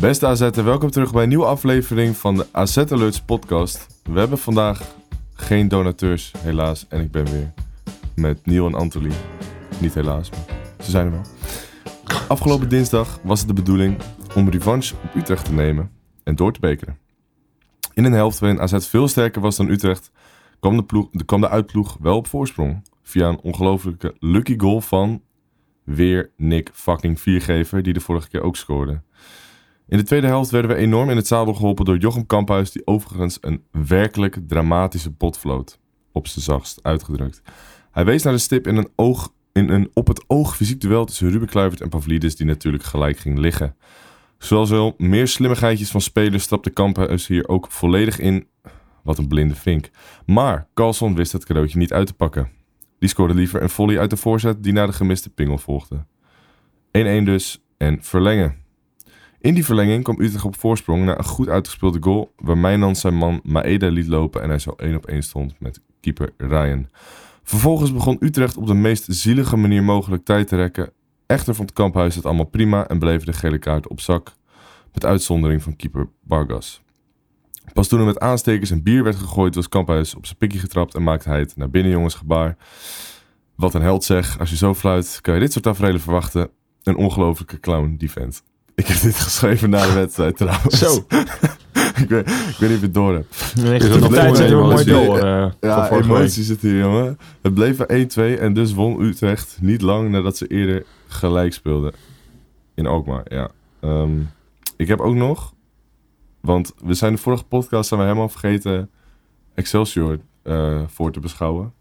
[0.00, 4.00] Beste AZ en welkom terug bij een nieuwe aflevering van de AZ Alerts podcast.
[4.02, 4.94] We hebben vandaag
[5.34, 6.86] geen donateurs, helaas.
[6.88, 7.52] En ik ben weer
[8.14, 9.12] met Niel en Antolie.
[9.80, 11.22] Niet helaas, maar ze zijn er wel.
[12.28, 13.96] Afgelopen dinsdag was het de bedoeling
[14.34, 15.90] om revanche op Utrecht te nemen
[16.24, 16.98] en door te bekeren.
[17.94, 20.10] In een helft waarin AZ veel sterker was dan Utrecht,
[20.60, 22.82] kwam de, ploeg, kwam de uitploeg wel op voorsprong.
[23.02, 25.22] Via een ongelofelijke lucky goal van
[25.84, 29.00] weer Nick fucking Viergever, die de vorige keer ook scoorde.
[29.88, 32.86] In de tweede helft werden we enorm in het zadel geholpen door Jochem Kamphuis, die
[32.86, 35.78] overigens een werkelijk dramatische pot floot.
[36.12, 37.42] Op zijn zachtst uitgedrukt.
[37.90, 41.04] Hij wees naar de stip in een, oog, in een op het oog fysiek duel
[41.04, 43.76] tussen Ruben Kluivert en Pavlidis, die natuurlijk gelijk ging liggen.
[44.38, 48.46] Zoals wel meer slimmigheidjes van spelers stapte Kamphuis hier ook volledig in.
[49.02, 49.90] Wat een blinde vink.
[50.26, 52.50] Maar Carlson wist het cadeautje niet uit te pakken.
[52.98, 56.04] Die scoorde liever een volley uit de voorzet die naar de gemiste pingel volgde.
[56.98, 58.66] 1-1 dus en verlengen.
[59.40, 63.14] In die verlenging kwam Utrecht op voorsprong na een goed uitgespeelde goal, waar Mijnans zijn
[63.14, 66.88] man Maeda liet lopen en hij zo 1 op 1 stond met keeper Ryan.
[67.42, 70.92] Vervolgens begon Utrecht op de meest zielige manier mogelijk tijd te rekken.
[71.26, 74.32] Echter vond Kamphuis het allemaal prima en bleef de gele kaart op zak,
[74.92, 76.82] met uitzondering van keeper Vargas.
[77.72, 80.94] Pas toen er met aanstekers en bier werd gegooid, was Kamphuis op zijn pikje getrapt
[80.94, 82.56] en maakte hij het naar binnen jongens gebaar.
[83.54, 86.50] Wat een held zeg, als je zo fluit, kan je dit soort tafereelen verwachten.
[86.82, 88.42] Een ongelofelijke clown, die vent.
[88.78, 90.78] Ik heb dit geschreven na de wedstrijd trouwens.
[90.78, 90.94] Zo.
[92.02, 93.54] ik, weet, ik weet niet of je het door hebt.
[93.62, 94.92] Negativiteit zit er mooi emotie.
[94.92, 95.18] door.
[95.18, 96.18] eh, Ja, vorige week.
[96.18, 97.18] emotie zit hier, jongen.
[97.42, 101.92] Het bleef bij 1-2 en dus won Utrecht niet lang nadat ze eerder gelijk speelden.
[102.74, 103.50] In Alkmaar, ja.
[103.80, 104.10] Ehm,
[104.76, 105.52] ik heb ook nog,
[106.40, 108.90] want we zijn de vorige podcast zijn we helemaal vergeten
[109.54, 111.72] Excelsior eh, voor te beschouwen.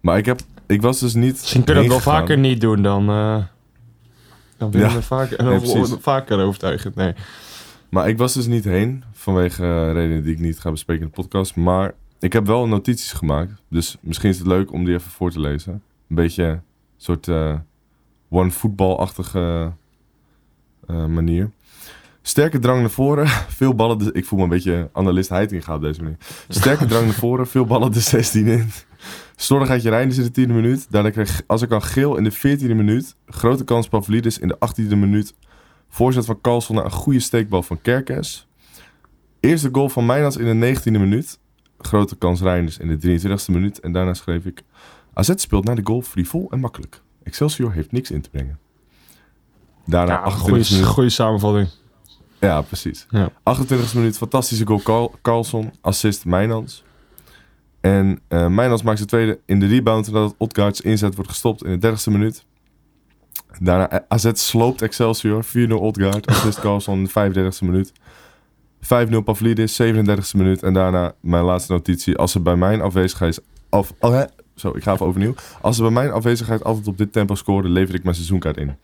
[0.00, 1.32] Maar ik, heb, ik was dus niet.
[1.40, 3.08] Misschien kunnen we het wel vaker niet doen dan...
[3.08, 3.36] eh
[4.56, 4.96] dan winnen Ja.
[4.96, 5.94] we vaker, Nee, precies.
[6.00, 6.94] vaker overtuigend.
[6.94, 7.14] Nee.
[7.88, 11.08] Maar ik was dus niet heen, vanwege eh, redenen die ik niet ga bespreken in
[11.14, 11.56] de podcast.
[11.56, 15.30] Maar ik heb wel notities gemaakt, dus misschien is het leuk om die even voor
[15.30, 15.72] te lezen.
[16.08, 16.60] Een beetje een
[16.96, 17.54] soort eh
[18.28, 19.72] one voetbalachtige
[20.86, 21.50] eh, manier.
[22.26, 23.26] Sterke drang naar voren,
[23.60, 23.98] veel ballen.
[23.98, 26.18] De, ik voel me een beetje analist Heitinga op deze manier.
[26.48, 28.70] Sterke drang naar voren, veel ballen de 16 in.
[29.36, 30.86] Slordigheidje Reinders in de tiende minuut.
[30.90, 33.16] Daarna kreeg als ik geel in de 14e minuut.
[33.26, 35.34] Grote kans Pavlidis in de 18e minuut.
[35.88, 38.48] Voorzet van Carlson naar een goede steekbal van Kerkes.
[39.40, 41.38] Eerste goal van Mijnans in de 19e minuut.
[41.78, 43.80] Grote kans Reinders in de 23e minuut.
[43.80, 44.62] En daarna schreef ik...
[45.14, 47.02] AZ speelt naar de goal frivol en makkelijk.
[47.22, 48.58] Excelsior heeft niks in te brengen.
[49.84, 50.92] Daarna Ja, 28 goede, minuten.
[50.94, 51.68] goede samenvatting.
[52.40, 53.06] Ja, precies.
[53.10, 53.30] Ja.
[53.42, 55.72] 28 minuut, fantastische goal Carl, Carlson.
[55.80, 56.84] Assist Mijnans.
[57.80, 60.12] En eh Mijnans maakt zijn tweede in de rebound...
[60.12, 62.44] nadat Odgaards inzet wordt gestopt in de 30e minuut.
[63.58, 65.44] Daarna eh, AZ sloopt Excelsior.
[65.44, 67.92] 4-0 Odgaard, assist Carlson in de 35e minuut.
[68.84, 70.62] 5-0 Pavlidis, 37e minuut.
[70.62, 72.16] En daarna mijn laatste notitie.
[72.16, 73.42] Als ze bij mijn afwezigheid...
[73.68, 74.24] Af, oh, hè?
[74.54, 75.34] Zo, ik ga even overnieuw.
[75.60, 77.70] Als ze bij mijn afwezigheid altijd op dit tempo scoren...
[77.70, 78.76] lever ik mijn seizoenkaart in.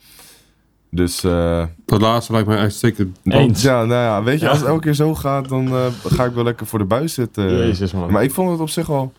[0.94, 1.25] Dus...
[1.25, 3.19] eh, Dat laatste lijkt mij uitstekend.
[3.25, 3.62] Eens.
[3.62, 4.50] ja, nou ja, weet je, Ja.
[4.50, 7.14] als het elke keer zo gaat, dan eh, ga ik wel lekker voor de buis
[7.14, 7.56] zitten.
[7.56, 8.10] Jezus man.
[8.12, 9.12] Maar ik vond het op zich wel,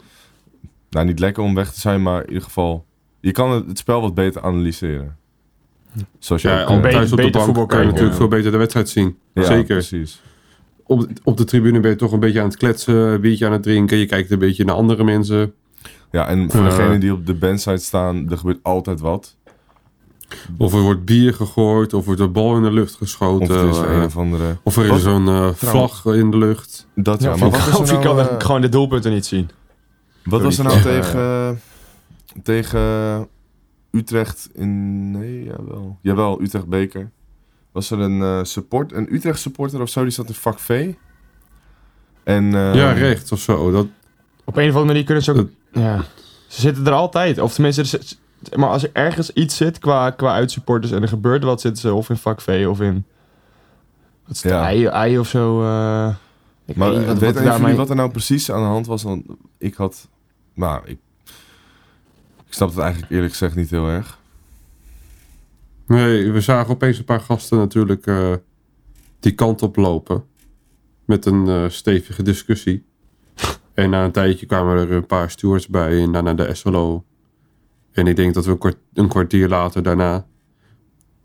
[0.89, 2.85] nou niet lekker om weg te zijn, maar in ieder geval,
[3.19, 5.15] je kan het, het spel wat beter analyseren.
[6.19, 8.17] Zoals je Ja, ook, al eh, thuis op de bank voetbal kan je natuurlijk ja.
[8.17, 9.17] veel beter de wedstrijd zien.
[9.33, 9.63] ja, Zeker.
[9.65, 10.21] precies.
[10.85, 13.51] Op, op de tribune ben je toch een beetje aan het kletsen, een biertje aan
[13.51, 13.97] het drinken.
[13.97, 15.53] Je kijkt een beetje naar andere mensen.
[16.11, 19.35] Ja, en voor degenen die op de bandside staan, er gebeurt altijd wat.
[20.57, 23.55] Of er wordt bier gegooid, of wordt de bal in de lucht Of geschoten.
[23.55, 24.57] er is eh, een of andere...
[24.63, 26.87] of er is zo'n eh, vlag in de lucht.
[26.95, 29.49] Dat ja, Ja, maar wat of je nou, kan eh, gewoon de doelpunten niet zien.
[30.23, 31.61] wat was er nou tegen,
[32.43, 33.27] tegen
[33.91, 35.11] Utrecht in...
[35.11, 35.97] Nee, jawel.
[36.01, 37.09] Jawel, Utrecht Beker.
[37.71, 40.93] Was er een eh, support, een Utrecht supporter of zo, die zat in vak V.
[42.23, 43.71] En, eh, ja, rechts of zo.
[43.71, 43.87] Dat,
[44.43, 45.49] Op een of andere manier kunnen ze ook...
[45.71, 46.03] Ja.
[46.47, 47.39] Ze zitten er altijd.
[47.39, 48.19] Of tenminste, zit-
[48.55, 51.93] maar als er ergens iets zit qua, qua uitsupporters en er gebeurt wat, zitten ze
[51.93, 53.05] of in vak V of in...
[54.25, 54.51] Wat is het?
[54.51, 54.63] Ja.
[54.63, 55.63] Ei, ei of zo.
[55.63, 56.15] eh
[56.65, 57.75] ik Maar weet wat, weet wat daarmee...
[57.75, 59.03] wat er nou precies aan de hand was?
[59.03, 59.25] Want
[59.57, 60.07] ik had...
[60.53, 60.97] Nou, ik...
[62.45, 64.19] Ik snap het eigenlijk eerlijk gezegd niet heel erg.
[65.87, 68.33] nee, we zagen opeens een paar gasten natuurlijk eh,
[69.19, 70.23] die kant op lopen.
[71.05, 72.85] met een eh, stevige discussie.
[73.73, 77.03] En na een tijdje kwamen er een paar stewards bij en daarna de SLO.
[77.93, 80.25] En ik denk dat we een, kwart- een kwartier later daarna...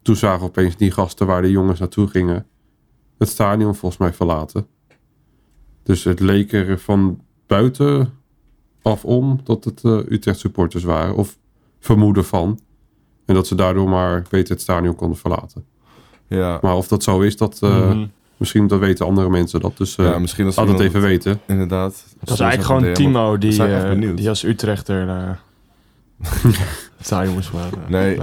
[0.03, 2.47] Toen zagen we opeens die gasten waar de jongens naartoe gingen...
[3.19, 4.67] het stadion volgens mij verlaten.
[5.83, 8.13] Dus het leek er van buiten
[8.83, 11.15] af om dat het eh, Utrecht supporters waren.
[11.15, 11.39] Of
[11.81, 12.61] vermoeden van.
[13.25, 15.65] En dat ze daardoor maar beter het stadion konden verlaten.
[16.29, 17.59] Ja, Maar of dat zo is, dat...
[17.63, 18.07] eh, Mhm.
[18.37, 19.77] Misschien dat weten andere mensen dat.
[19.77, 21.41] Dus eh ja misschien als laat het even weten.
[21.47, 22.05] Inderdaad.
[22.21, 25.07] Dat was eigenlijk gewoon Timo die, die als Utrechter
[26.23, 26.43] uh,
[26.97, 27.83] het stadion moest verlaten.
[27.89, 28.19] Nee.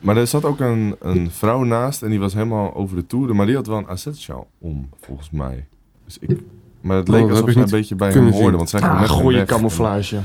[0.00, 3.36] Maar er zat ook een, een vrouw naast en die was helemaal over de toeren.
[3.36, 5.66] Maar die had wel een AZ-sjaal om, volgens mij.
[6.04, 6.40] Dus ik,
[6.80, 8.42] maar het Oh, leek dat alsof ze ik een beetje bij hem hoorden.
[8.42, 8.56] zien.
[8.56, 10.20] Want zij Ah, net goede camouflage.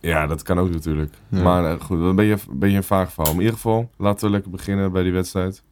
[0.00, 1.14] Ja, dat kan ook natuurlijk.
[1.28, 1.42] Ja.
[1.42, 3.32] Maar eh, goed, dan ben je, ben je een vaag verhaal.
[3.34, 5.62] Maar in ieder geval, laten we lekker beginnen bij die wedstrijd.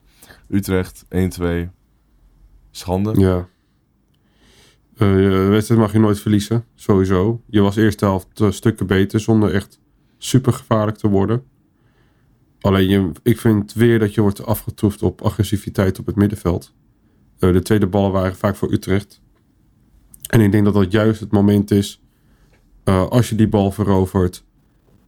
[0.49, 1.69] Utrecht, 1-2.
[2.71, 3.21] Schande.
[3.21, 3.37] Ja.
[4.97, 6.65] Eh, de wedstrijd mag je nooit verliezen.
[6.75, 7.41] Sowieso.
[7.47, 9.81] Je was eerste helft eh, stukken beter zonder echt
[10.19, 11.45] super gevaarlijk te worden.
[12.61, 16.75] Alleen je, ik vind weer dat je wordt afgetroefd op agressiviteit op het middenveld.
[17.39, 19.21] Eh, de tweede ballen waren vaak voor Utrecht.
[20.27, 22.03] En ik denk dat dat juist het moment is,
[22.85, 24.45] eh, als je die bal verovert,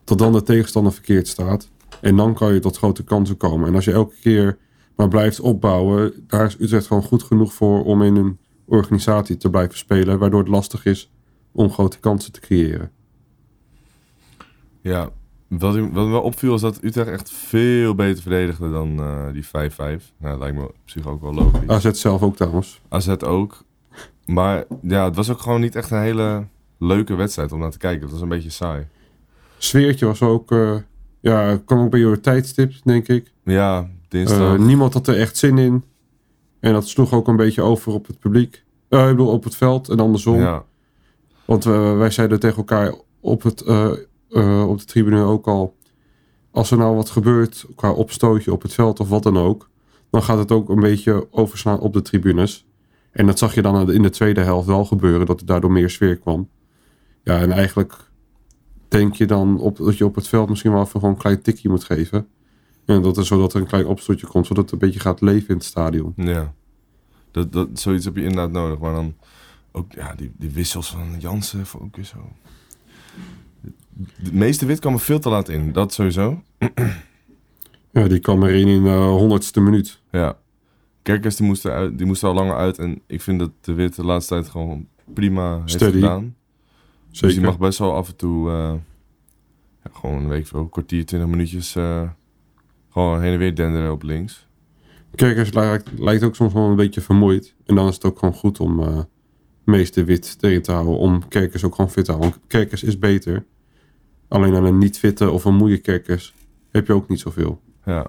[0.04, 1.70] dat dan de tegenstander verkeerd staat.
[2.00, 3.68] En dan kan je tot grote kansen komen.
[3.68, 4.58] En als je elke keer
[4.96, 9.50] maar blijft opbouwen, daar is Utrecht gewoon goed genoeg voor om in een organisatie te
[9.50, 11.12] blijven spelen, waardoor het lastig is
[11.52, 12.90] om grote kansen te creëren.
[14.80, 15.10] Ja,
[15.48, 19.46] wat, wat me wel opviel is dat Utrecht echt veel beter verdedigde dan eh, die
[19.46, 19.48] 5-5.
[19.48, 21.68] Nou, dat lijkt me op zich ook wel logisch.
[21.68, 22.80] AZ zelf ook trouwens.
[22.88, 23.64] AZ ook.
[24.26, 26.46] Maar ja, het was ook gewoon niet echt een hele
[26.78, 28.02] leuke wedstrijd om naar te kijken.
[28.02, 28.86] Het was een beetje saai.
[29.58, 30.76] Sfeertje was ook, eh,
[31.20, 33.32] ja, kwam ook bij jouw tijdstip, denk ik.
[33.44, 34.54] Ja, dinsdag.
[34.54, 35.84] Eh, niemand had er echt zin in.
[36.60, 38.54] En dat sloeg ook een beetje over op het publiek.
[38.88, 40.38] Ik bedoel, op het veld en andersom.
[40.38, 40.64] ja,
[41.44, 43.64] Want wij zeiden tegen elkaar op, het,
[44.30, 45.76] eh, op de tribune ook al...
[46.50, 49.70] Als er nou wat gebeurt qua opstootje op het veld of wat dan ook...
[50.10, 52.66] dan gaat het ook een beetje overslaan op de tribunes.
[53.10, 55.26] En dat zag je dan in de tweede helft wel gebeuren...
[55.26, 56.48] dat er daardoor meer sfeer kwam.
[57.22, 58.10] Ja, en eigenlijk
[58.88, 61.42] denk je dan op, dat je op het veld misschien wel even gewoon een klein
[61.42, 62.28] tikje moet geven.
[62.84, 64.46] En dat er, zodat er een klein opstootje komt...
[64.46, 66.12] zodat het een beetje gaat leven in het stadion.
[66.16, 66.54] ja.
[67.30, 68.78] Dat, dat, zoiets heb je inderdaad nodig.
[68.78, 69.14] Maar dan
[69.72, 72.32] ook ja, die, die wissels van Jansen ook weer zo.
[73.98, 75.72] De meeste wit kwam er veel te laat in.
[75.72, 76.42] Dat sowieso.
[77.90, 80.00] Ja, die kwam erin in de honderdste minuut.
[80.10, 80.38] Ja.
[81.02, 82.78] Kerkers die moesten, uit, die moesten al langer uit.
[82.78, 85.92] En ik vind dat de wit de laatste tijd gewoon prima heeft Steady.
[85.92, 86.36] gedaan.
[87.10, 87.36] Dus Zeker.
[87.36, 88.74] die mag best wel af en toe eh,
[89.84, 92.08] ja, gewoon een week veel, een kwartier, twintig minuutjes eh,
[92.90, 94.46] gewoon heen en weer denderen op links.
[95.14, 97.54] Kerkers lijkt, lijkt ook soms wel een beetje vermoeid.
[97.66, 98.98] En dan is het ook gewoon goed om eh
[99.64, 100.98] meeste wit erin te houden.
[100.98, 102.30] Om Kerkers ook gewoon fit te houden.
[102.30, 103.44] Want Kerkers is beter.
[104.28, 106.34] Alleen aan een niet fitte of een moeie Kerkers
[106.70, 107.60] heb je ook niet zoveel.
[107.84, 108.06] Ja.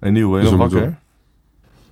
[0.00, 0.40] En nieuw, hè?
[0.40, 0.98] Dus nog we moeten- wakker?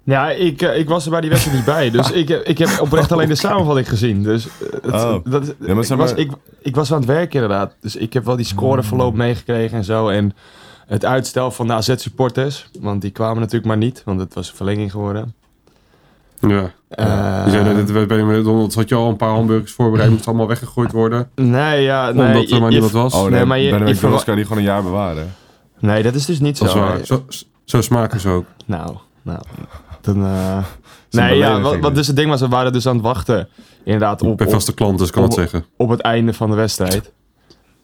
[0.02, 1.90] Ja, ik, eh, ik was er bij die wedstrijd niet bij.
[1.90, 4.22] Dus ik, heb- ik heb oprecht alleen de samenvatting gezien.
[4.22, 5.25] Dus eh, het, Oh.
[5.25, 6.31] dat, Ja, maar ik, was, maar- ik,
[6.62, 7.76] ik was aan het werk inderdaad.
[7.81, 10.08] Dus ik heb wel die scoreverloop meegekregen en zo.
[10.08, 10.32] En
[10.87, 12.70] het uitstel van de AZ-supporters.
[12.81, 14.02] Want die kwamen natuurlijk maar niet.
[14.04, 15.34] Want het was een verlenging geworden.
[16.40, 16.70] Ja.
[16.88, 20.11] Eh, Je zei net, het bij McDonald's had je al een paar hamburgers voorbereid.
[20.11, 21.30] Moest allemaal weggegooid worden.
[21.35, 22.26] Nee, ja, nee.
[22.26, 23.14] omdat er je- maar je- niemand was.
[23.14, 24.83] Oh nee, Nee, maar je- bij de je McDonald's kan je die gewoon een jaar
[24.83, 25.35] bewaren.
[25.80, 26.64] Nee, dat is dus niet zo.
[26.64, 26.95] Dat is waar.
[26.95, 27.07] Nee.
[27.07, 27.25] Zo,
[27.64, 28.45] zo smaken ze ook.
[28.66, 29.38] Nou, nou.
[30.00, 30.57] Dan, eh,
[31.11, 32.07] een nee, ja, wat, wat dus.
[32.07, 33.49] het ding was, we waren dus aan het wachten.
[33.85, 35.64] Inderdaad, op, Bij vaste klanten, dus kan het op- zeggen.
[35.76, 37.12] op het einde van de wedstrijd.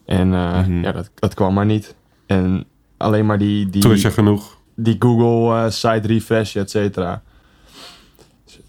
[0.05, 0.81] En eh, Mhm.
[0.83, 1.95] ja, dat, dat kwam maar niet.
[2.25, 2.65] En
[2.97, 4.57] alleen maar die, Toen is die, er genoeg.
[4.75, 7.21] die Google eh, site refresh, et cetera.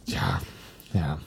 [0.07, 0.39] Ja,
[0.91, 1.19] ja.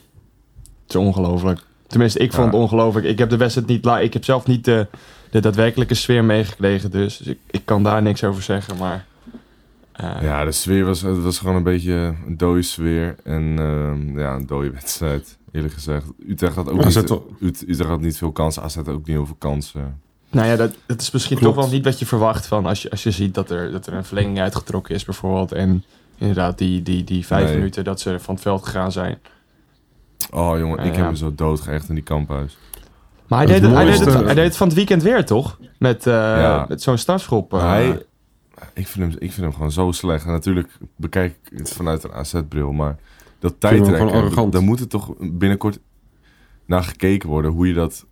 [0.82, 1.60] Het is ongelooflijk.
[1.86, 3.06] Tenminste, ik vond het ongelooflijk.
[3.06, 3.86] Ik heb de wedstrijd niet.
[3.86, 4.86] Ik heb zelf niet de,
[5.30, 6.90] de daadwerkelijke sfeer meegekregen.
[6.90, 8.76] Dus, dus ik, ik kan daar niks over zeggen.
[8.76, 9.06] Maar
[9.92, 13.16] eh, Ja, de sfeer was, het was gewoon een beetje een dode sfeer.
[13.24, 16.06] En ehm, ja, een dode wedstrijd, eerlijk gezegd.
[16.28, 18.62] Utrecht had ook niet, wel- Ut- Utrecht had niet veel kansen.
[18.62, 20.00] AZ had ook niet heel veel kansen.
[20.30, 21.54] Nou ja, dat, dat is misschien Klopt.
[21.54, 23.86] toch wel niet wat je verwacht van als je, als je ziet dat er, dat
[23.86, 25.52] er een verlenging uitgetrokken is bijvoorbeeld.
[25.52, 25.84] En
[26.20, 27.54] inderdaad die, die, die vijf Nee.
[27.56, 29.18] minuten dat ze van het veld gegaan zijn.
[30.30, 31.00] Oh jongen, ik ja.
[31.00, 32.58] heb me zo doodgeëcht in die kamphuis.
[33.28, 35.24] Maar hij Het deed, het, hij, deed het, hij deed het van het weekend weer,
[35.24, 35.58] toch?
[35.78, 36.64] Met, eh, Ja.
[36.68, 37.52] met zo'n strafschop.
[37.52, 37.60] eh.
[37.68, 38.02] Hij,
[38.74, 40.24] ik, vind hem, ik vind hem gewoon zo slecht.
[40.26, 42.72] En natuurlijk bekijk ik het vanuit een AZ-bril.
[42.72, 42.96] Maar
[43.38, 44.52] dat hem gewoon tijdrekken, arrogant.
[44.52, 45.78] daar moet er toch binnenkort
[46.66, 48.06] naar gekeken worden hoe je dat,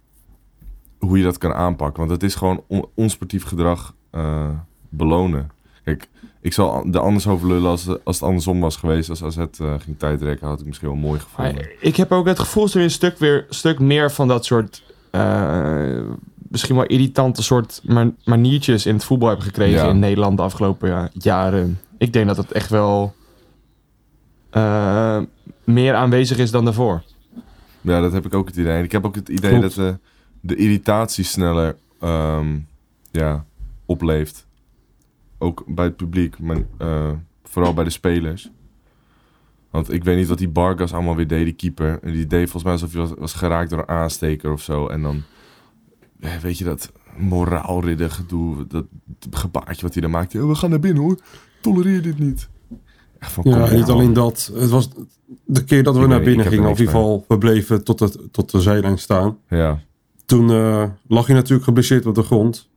[0.98, 1.98] hoe je dat kan aanpakken.
[1.98, 4.48] Want het is gewoon on- onsportief gedrag eh,
[4.88, 5.50] belonen.
[5.88, 6.08] Kijk,
[6.40, 9.10] ik zal er anders over lullen als, als het andersom was geweest.
[9.10, 9.46] Als AZ eh,
[9.78, 11.68] ging tijdrekken, had ik misschien wel mooi gevonden.
[11.80, 14.82] Ik heb ook het gevoel dat er een stuk, weer, stuk meer van dat soort...
[15.10, 16.00] eh,
[16.48, 19.88] misschien wel irritante soort man- maniertjes in het voetbal hebben gekregen Ja.
[19.90, 21.80] in Nederland de afgelopen ja, jaren.
[21.98, 23.14] Ik denk dat het echt wel
[24.50, 25.20] eh,
[25.64, 27.02] meer aanwezig is dan daarvoor.
[27.80, 28.76] Ja, dat heb ik ook het idee.
[28.76, 29.62] En ik heb ook het idee Klopt.
[29.62, 29.98] dat de,
[30.40, 32.46] de irritatie sneller ehm,
[33.10, 33.44] ja,
[33.86, 34.46] opleeft.
[35.38, 37.10] Ook bij het publiek, maar eh,
[37.42, 38.50] vooral bij de spelers.
[39.70, 41.98] Want ik weet niet wat die Bargas allemaal weer deed, die keeper.
[42.02, 44.86] En die deed volgens mij alsof hij was, was geraakt door een aansteker of zo.
[44.86, 45.22] En dan,
[46.20, 48.84] eh, weet je dat moraalridder gedoe, dat
[49.30, 50.42] gebaartje wat hij dan maakte.
[50.42, 51.18] "Oh, we gaan naar binnen hoor,
[51.60, 52.48] tolereer dit niet.
[53.20, 53.90] Van, Ja, niet nou.
[53.92, 54.50] alleen dat.
[54.54, 54.88] Het was
[55.44, 58.00] de keer dat we Ik naar binnen gingen, of in ieder geval, we bleven tot,
[58.00, 59.38] het, tot de zijlijn staan.
[59.48, 59.80] Ja,
[60.26, 62.68] Toen eh, lag hij natuurlijk geblesseerd op de grond.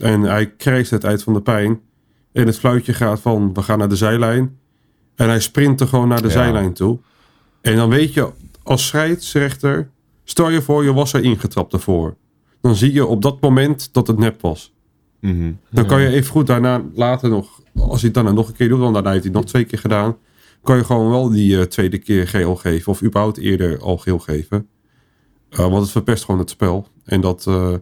[0.00, 1.80] En hij krijgt het uit van de pijn.
[2.32, 4.58] En het fluitje gaat van, we gaan naar de zijlijn.
[5.14, 6.32] En hij sprintte gewoon naar de Ja.
[6.32, 6.98] zijlijn toe.
[7.60, 8.30] En dan weet je,
[8.62, 9.90] als scheidsrechter,
[10.24, 12.16] stel je voor, je was er ingetrapt ervoor.
[12.60, 14.74] Dan zie je op dat moment dat het nep was.
[15.20, 15.52] mhm.
[15.70, 18.68] Dan kan je even goed daarna later nog, als hij het daarna nog een keer
[18.68, 20.16] doet, want daarna heeft hij het nog twee keer gedaan,
[20.62, 24.18] kan je gewoon wel die eh, tweede keer geel geven, of überhaupt eerder al geel
[24.18, 24.68] geven.
[25.50, 26.86] Eh, want het verpest gewoon het spel.
[27.04, 27.74] En dat, eh,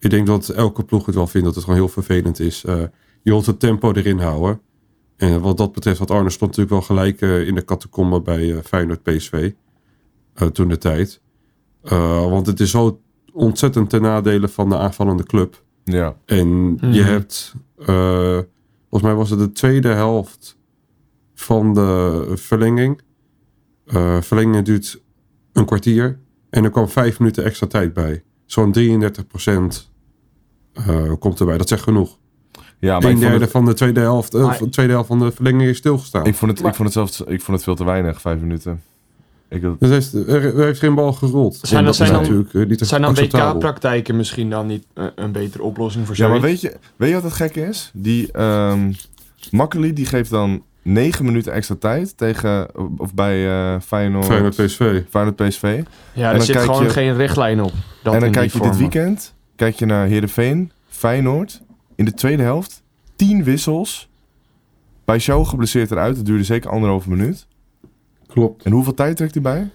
[0.00, 2.64] ik denk dat elke ploeg het wel vindt dat het gewoon heel vervelend is.
[2.64, 2.76] Eh,
[3.22, 4.60] je wilt het tempo erin houden.
[5.16, 8.52] En wat dat betreft had Arne stond natuurlijk wel gelijk eh, in de catacombe bij
[8.56, 9.52] eh, Feyenoord PSV.
[10.34, 11.20] eh, toen de tijd.
[11.82, 13.00] Eh, want het is zo
[13.32, 15.64] ontzettend ten nadele van de aanvallende club.
[15.84, 16.16] ja.
[16.26, 18.38] En je hebt, eh,
[18.80, 20.58] volgens mij was het de tweede helft
[21.34, 23.00] van de verlenging.
[23.86, 25.02] Eh verlenging duurt
[25.52, 26.18] een kwartier.
[26.50, 28.22] En er kwam vijf minuten extra tijd bij.
[28.46, 29.24] Zo'n 33
[30.72, 31.58] eh, komt erbij.
[31.58, 32.18] Dat zegt genoeg.
[32.78, 34.72] Ja, maar een ik vond, derde het, van de tweede helft, eh, Maar- van de
[34.72, 36.24] tweede helft van de verlenging is stilgestaan.
[36.26, 38.82] ik, vond het, ik, vond het zelfs, ik vond het veel te weinig, vijf minuten.
[39.48, 41.58] Ik, had- Dus er, er, er heeft geen bal gerold.
[41.62, 43.14] Zijn dat- zijn dan- natuurlijk eh, niet Zijn dan.
[43.14, 46.62] WK-praktijken misschien dan niet een betere oplossing voor ja, maar zoiets?
[46.62, 47.90] weet je, weet je wat het gekke is?
[47.94, 48.92] Die ehm
[49.50, 55.02] Makkeli die geeft dan negen minuten extra tijd tegen, of bij eh Feyenoord, Feyenoord PSV.
[55.10, 55.62] Feyenoord PSV.
[55.62, 57.72] Ja, En er dan zit gewoon je- geen richtlijn op.
[58.02, 61.62] Dat en dan kijk je dit weekend, kijk je naar Heerenveen, Feyenoord.
[61.94, 62.82] In de tweede helft,
[63.16, 64.08] tien wissels.
[65.04, 67.46] Bij Show geblesseerd eruit, dat duurde zeker anderhalve minuut.
[68.26, 68.64] Klopt.
[68.64, 69.70] En hoeveel tijd trekt hij bij?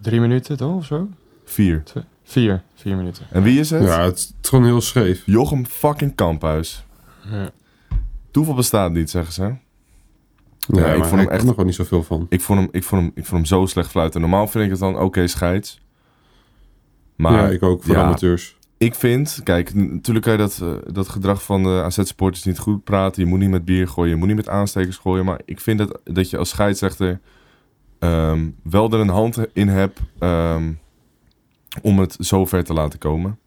[0.00, 1.08] Drie minuten toch, of zo?
[1.44, 1.82] Vier.
[1.84, 2.62] Twee- Vier.
[2.74, 3.26] Vier minuten.
[3.30, 3.82] En wie is het?
[3.82, 5.22] Ja, het is gewoon heel scheef.
[5.26, 6.84] Jochem fucking Kamphuis.
[7.30, 7.50] Ja.
[8.30, 9.42] Toeval bestaat niet, zeggen ze.
[10.58, 12.26] Ja, ik vond hem echt- er gewoon niet zoveel van.
[12.28, 14.20] Ik vond hem, ik vond hem, ik vond hem zo slecht fluiten.
[14.20, 15.80] Normaal vind ik het dan oké scheids.
[17.16, 18.56] Maar ja, ik ook, voor ja, amateurs.
[18.82, 22.84] Ik vind, kijk, natuurlijk kan je dat, eh, dat gedrag van de AZ-supporters niet goed
[22.84, 23.22] praten.
[23.22, 25.24] Je moet niet met bier gooien, je moet niet met aanstekers gooien.
[25.24, 27.20] Maar ik vind dat, dat je als scheidsrechter
[27.98, 30.72] ehm, wel er een hand in hebt ehm,
[31.82, 33.38] om het zo ver te laten komen.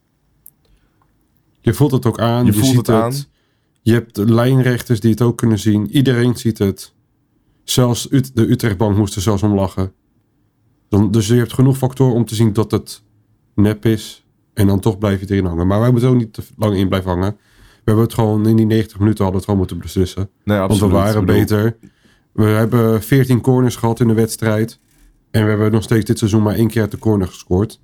[1.62, 2.46] Je voelt het ook aan.
[2.46, 3.14] Je Je, voelt ziet het het, aan.
[3.82, 5.92] Je hebt lijnrechters die het ook kunnen zien.
[5.92, 6.94] Iedereen ziet het.
[7.64, 9.94] Zelfs de Utrechtbank moest er zelfs om lachen.
[10.90, 13.04] Dan, dus je hebt genoeg factoren om te zien dat het
[13.56, 14.25] nep is.
[14.56, 15.68] En dan toch blijf je erin hangen.
[15.68, 17.32] Maar wij moeten ook niet te lang in blijven hangen.
[17.76, 20.30] We hebben het gewoon in die 90 minuten hadden het gewoon moeten beslissen.
[20.44, 20.94] Nee, Want absoluut.
[20.94, 21.76] we waren beter.
[22.32, 24.80] We hebben 14 corners gehad in de wedstrijd.
[25.32, 27.80] En we hebben nog steeds dit seizoen maar één keer uit de corner gescoord.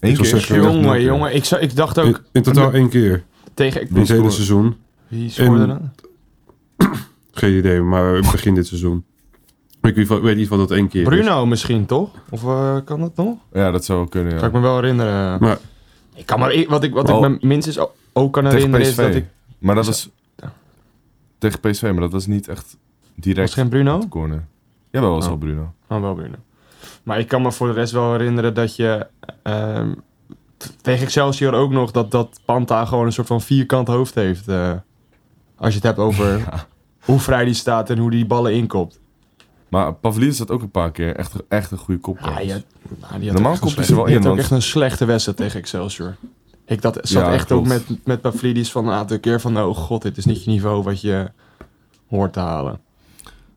[0.00, 0.24] zou keer.
[0.26, 3.24] zeggen- Jongen, jongen, ik, zou- ik dacht In, ook in totaal één keer.
[3.54, 3.80] tegen...
[3.88, 4.76] In het hele seizoen.
[5.08, 5.90] Wie scoorde dan?
[7.32, 9.04] Geen idee, maar begin dit seizoen.
[9.82, 11.08] Ik weet, weet niet wat dat één keer is.
[11.08, 12.10] Bruno misschien, toch?
[12.30, 13.36] Of eh, kan dat nog?
[13.52, 14.38] Ja, dat zou kunnen, ja.
[14.38, 15.40] Kan ik me wel herinneren.
[15.40, 15.58] Maar
[16.14, 17.24] Ik kan maar, wat ik, wat Oh.
[17.24, 17.78] ik me minstens
[18.12, 19.26] ook- kan herinneren is dat ik...
[19.58, 20.10] Maar dat was...
[21.38, 22.76] Tegen PSV, maar dat was niet echt
[23.14, 24.06] direct Was geen Bruno?
[24.08, 24.44] corner.
[24.90, 25.28] Jawel, was Oh.
[25.28, 25.72] wel Bruno.
[25.88, 26.34] Oh, wel Bruno.
[27.02, 29.06] Maar ik kan me voor de rest wel herinneren dat je...
[29.42, 29.94] ehm,
[30.80, 34.48] tegen Excelsior ook nog dat, dat Panta gewoon een soort van vierkant hoofd heeft.
[34.48, 34.72] eh,
[35.56, 36.44] als je het hebt over
[37.04, 39.00] hoe vrij die staat en hoe die ballen inkopt.
[39.74, 42.18] Maar Pavlidis had ook een paar keer echt, echt een goede kop.
[42.20, 42.62] Ah, die had,
[43.10, 45.04] nou, Normaal ook echt komt een hij er wel in, had ook echt een slechte
[45.04, 46.16] wedstrijd tegen Excelsior.
[46.66, 47.62] Ik dat, zat Ja, echt klopt.
[47.62, 49.58] ook met, met Pavlidis van een aantal keer van...
[49.58, 51.30] Oh god, dit is niet je niveau wat je
[52.08, 52.80] hoort te halen.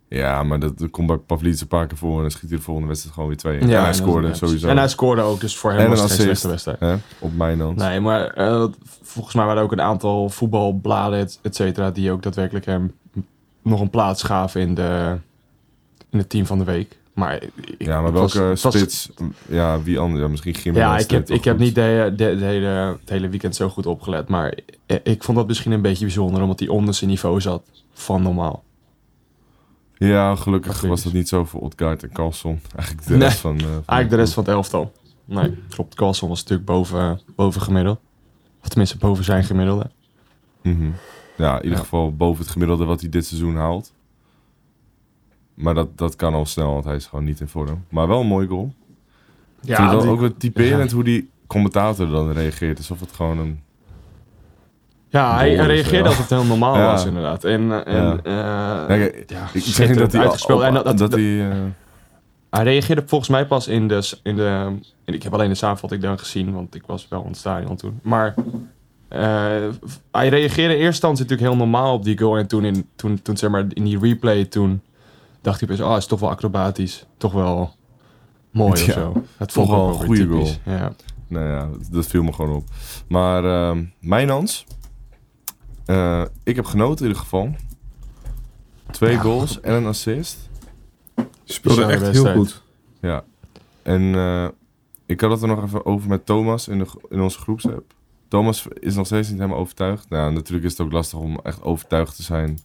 [0.08, 2.58] Ja, maar dat, dat komt bij Pavlidis een paar keer voor en dan schiet hij
[2.58, 3.60] de volgende wedstrijd gewoon weer twee.
[3.60, 3.70] in.
[3.70, 4.68] en en hij scoorde ja, sowieso.
[4.68, 6.42] En hij scoorde ook, dus voor hem En was een het geen assist.
[6.42, 7.00] slechte wedstrijd.
[7.20, 7.26] Hè?
[7.26, 7.78] Op mijn hand.
[7.78, 8.66] Nee, maar eh,
[9.02, 12.92] volgens mij waren er ook een aantal voetbalbladen, et et cetera, die ook daadwerkelijk hem
[13.62, 15.18] nog een plaats gaven in, de,
[16.10, 16.98] in het team van de week.
[17.14, 19.10] Maar, ik- Ja, maar welke was- het was- spits?
[19.48, 20.22] Ja, wie anders?
[20.22, 20.86] Ja, misschien Gimenez.
[20.88, 22.68] Ja, ik heb, ik heb niet de, de, de hele,
[23.00, 24.28] het hele weekend zo goed opgelet.
[24.28, 27.64] Maar ik, ik vond dat misschien een beetje bijzonder, omdat hij onder zijn niveau zat
[27.94, 28.64] van normaal.
[29.98, 32.60] Ja, gelukkig was dat niet zo voor Odgaard en Carlson.
[32.76, 33.56] Eigenlijk de Nee, rest van...
[33.58, 34.92] eh, van Eigenlijk de rest van het elftal.
[35.26, 35.96] Nee, klopt.
[35.96, 38.00] Carlson was natuurlijk boven, boven gemiddeld.
[38.62, 39.90] Of tenminste boven zijn gemiddelde.
[40.62, 40.90] Mhm.
[41.38, 41.84] Ja, in ieder Ja.
[41.84, 43.94] geval boven het gemiddelde wat hij dit seizoen haalt.
[45.58, 47.84] Maar dat, dat kan al snel, want hij is gewoon niet in vorm.
[47.90, 48.74] Maar wel een mooi goal.
[49.62, 52.78] Ja, dan die- ook wat typerend hoe die commentator dan reageert.
[52.78, 53.60] Alsof het gewoon een...
[55.10, 56.04] ja hij, reageerde ja.
[56.04, 56.92] alsof het heel normaal Ja.
[56.92, 57.44] was inderdaad.
[57.44, 58.96] En, en eh, Ja,
[59.28, 60.22] ja, ik zeg niet dat hij...
[60.22, 60.60] uitgespeeld.
[60.60, 61.56] op- En dat, dat, dat dat- hij eh,
[62.50, 64.72] hij reageerde volgens mij pas in de, in de...
[65.06, 67.76] en Ik heb alleen de samenvatting dan gezien, want ik was wel in het stadion
[67.76, 68.00] toen.
[68.04, 68.36] Maar
[69.08, 69.20] eh,
[70.12, 72.38] hij reageerde in eerste instantie natuurlijk heel normaal op die goal.
[72.38, 74.82] En toen, in, toen, toen zeg maar, in die replay, toen
[75.42, 77.06] dacht hij best, oh, het is toch wel acrobatisch.
[77.18, 77.76] Toch wel
[78.52, 79.24] mooi of zo.
[79.38, 80.60] Het vond ik wel een goede typisch.
[80.66, 80.94] Ja.
[81.28, 82.64] Nou ja, dat- viel me gewoon op.
[83.08, 84.66] Maar ehm Mijnans,
[85.86, 87.56] eh, ik heb genoten in ieder geval.
[88.92, 90.50] Twee Ja, goals en een assist.
[91.44, 92.64] Speelde echt heel goed.
[93.02, 93.24] Ja.
[93.84, 94.48] En eh,
[95.06, 97.94] ik had het er nog even over met Thomas in, de, in onze groepsapp.
[98.28, 100.10] Thomas is nog steeds niet helemaal overtuigd.
[100.10, 102.60] Nou, natuurlijk is het ook lastig om echt overtuigd te zijn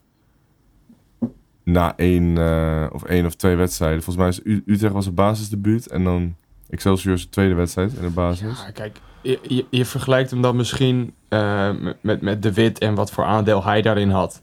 [1.64, 4.02] na één eh, of één of twee wedstrijden.
[4.02, 6.34] Volgens mij is U- Utrecht was het basisdebuut en dan
[6.70, 8.58] Excelsior is de tweede wedstrijd in de basis.
[8.66, 11.70] Ja, kijk, je, je, je vergelijkt hem dan misschien eh,
[12.02, 14.42] met- met, De Wit en wat voor aandeel hij daarin had.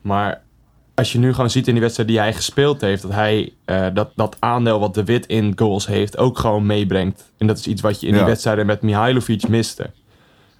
[0.00, 0.42] Maar
[0.94, 3.86] als je nu gewoon ziet in die wedstrijd die hij gespeeld heeft, dat hij eh,
[3.94, 7.32] dat, dat aandeel wat De Wit in goals heeft ook gewoon meebrengt.
[7.38, 9.90] En dat is iets wat je in die wedstrijden met Mihailovic miste.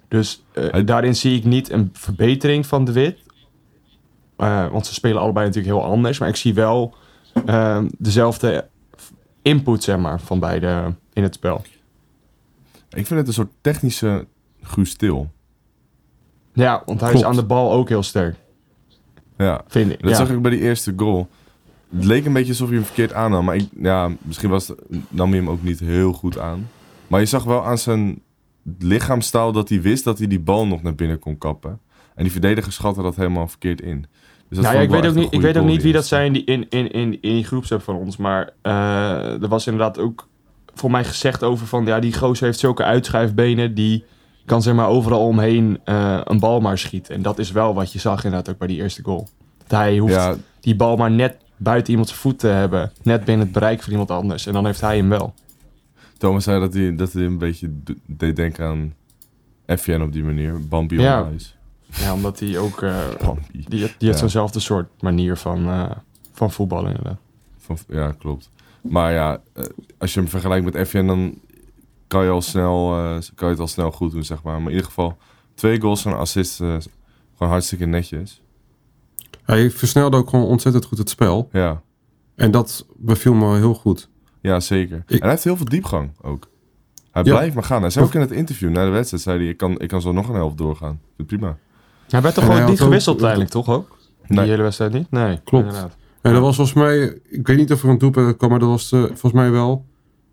[0.07, 3.17] Dus Hij- daarin zie ik niet een verbetering van De Wit.
[4.37, 6.19] Eh, want ze spelen allebei natuurlijk heel anders.
[6.19, 6.95] Maar ik zie wel
[7.45, 8.67] eh, dezelfde
[9.41, 11.61] input, zeg maar, van beide in het spel.
[12.89, 14.27] Ik vind het een soort technische
[14.61, 15.31] Guus Til.
[16.53, 17.25] Ja, want hij Klopt.
[17.25, 18.35] is aan de bal ook heel sterk,
[19.37, 20.01] Ja, vind ik.
[20.01, 20.15] dat ja.
[20.15, 21.27] zag ik bij die eerste goal.
[21.95, 23.45] Het leek een beetje alsof hij hem verkeerd aannam.
[23.45, 24.79] Maar ik, ja, misschien was het,
[25.09, 26.69] nam hij hem ook niet heel goed aan.
[27.07, 28.21] Maar je zag wel aan zijn
[28.79, 31.79] lichaamstaal dat hij wist dat hij die bal nog naar binnen kon kappen.
[32.15, 34.05] En die verdediger schatte dat helemaal verkeerd in.
[34.49, 36.43] Dus Nou ja, ik weet ook niet, ik weet ook niet wie dat zijn die
[36.43, 38.17] in, in, in, in die groepsapp van ons.
[38.17, 40.27] Maar eh, er was inderdaad ook
[40.73, 41.85] voor mij gezegd over van...
[41.85, 43.73] Ja, die gozer heeft zulke uitschuifbenen.
[43.73, 44.05] Die
[44.45, 47.15] kan zeg maar overal omheen eh, een bal maar schieten.
[47.15, 49.27] En dat is wel wat je zag inderdaad ook bij die eerste goal.
[49.67, 52.91] Dat hij hoeft Ja, die bal maar net buiten iemands voet te hebben.
[53.03, 54.45] Net binnen het bereik van iemand anders.
[54.45, 55.33] En dan heeft hij hem wel.
[56.17, 57.69] Thomas zei dat hij, dat hij een beetje
[58.05, 58.93] deed denken aan
[59.77, 60.67] FVN op die manier.
[60.67, 61.29] Bambi Ja.
[61.99, 62.81] Ja, omdat hij ook...
[62.81, 63.41] eh, Bambi.
[63.51, 64.15] die, die heeft Ja.
[64.17, 65.91] zo'nzelfde soort manier van, eh,
[66.31, 67.17] van voetballen inderdaad.
[67.57, 68.49] Van, ja, klopt.
[68.81, 69.63] Maar ja, eh,
[69.97, 71.39] als je hem vergelijkt met FVN, dan
[72.07, 74.53] kan je, al snel, eh, kan je het al snel goed doen, zeg maar.
[74.57, 75.17] Maar in ieder geval,
[75.53, 76.75] twee goals en een assist, eh,
[77.37, 78.41] gewoon hartstikke netjes.
[79.43, 81.49] Hij versnelde ook gewoon ontzettend goed het spel.
[81.51, 81.81] Ja,
[82.35, 84.09] En dat beviel me heel goed.
[84.41, 84.97] ja zeker.
[84.97, 86.47] Ik- En hij heeft heel veel diepgang ook.
[87.11, 87.31] Hij Ja.
[87.35, 87.81] blijft maar gaan.
[87.81, 90.01] Hij zei ook in het interview na de wedstrijd, zei hij, ik kan, ik kan
[90.01, 90.91] zo nog een helft doorgaan.
[90.93, 91.57] Ik vind het prima.
[92.07, 93.97] Hij werd toch gewoon niet gewisseld uiteindelijk, toch ook?
[94.27, 94.47] Die Nee.
[94.49, 95.11] hele wedstrijd niet?
[95.11, 95.65] Nee, Klopt.
[95.65, 95.95] inderdaad.
[96.21, 98.69] En dat was volgens mij, ik weet niet of er een doelpunt kwam, maar dat
[98.69, 99.85] was de, volgens mij wel.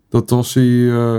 [0.09, 1.17] Dat was die, eh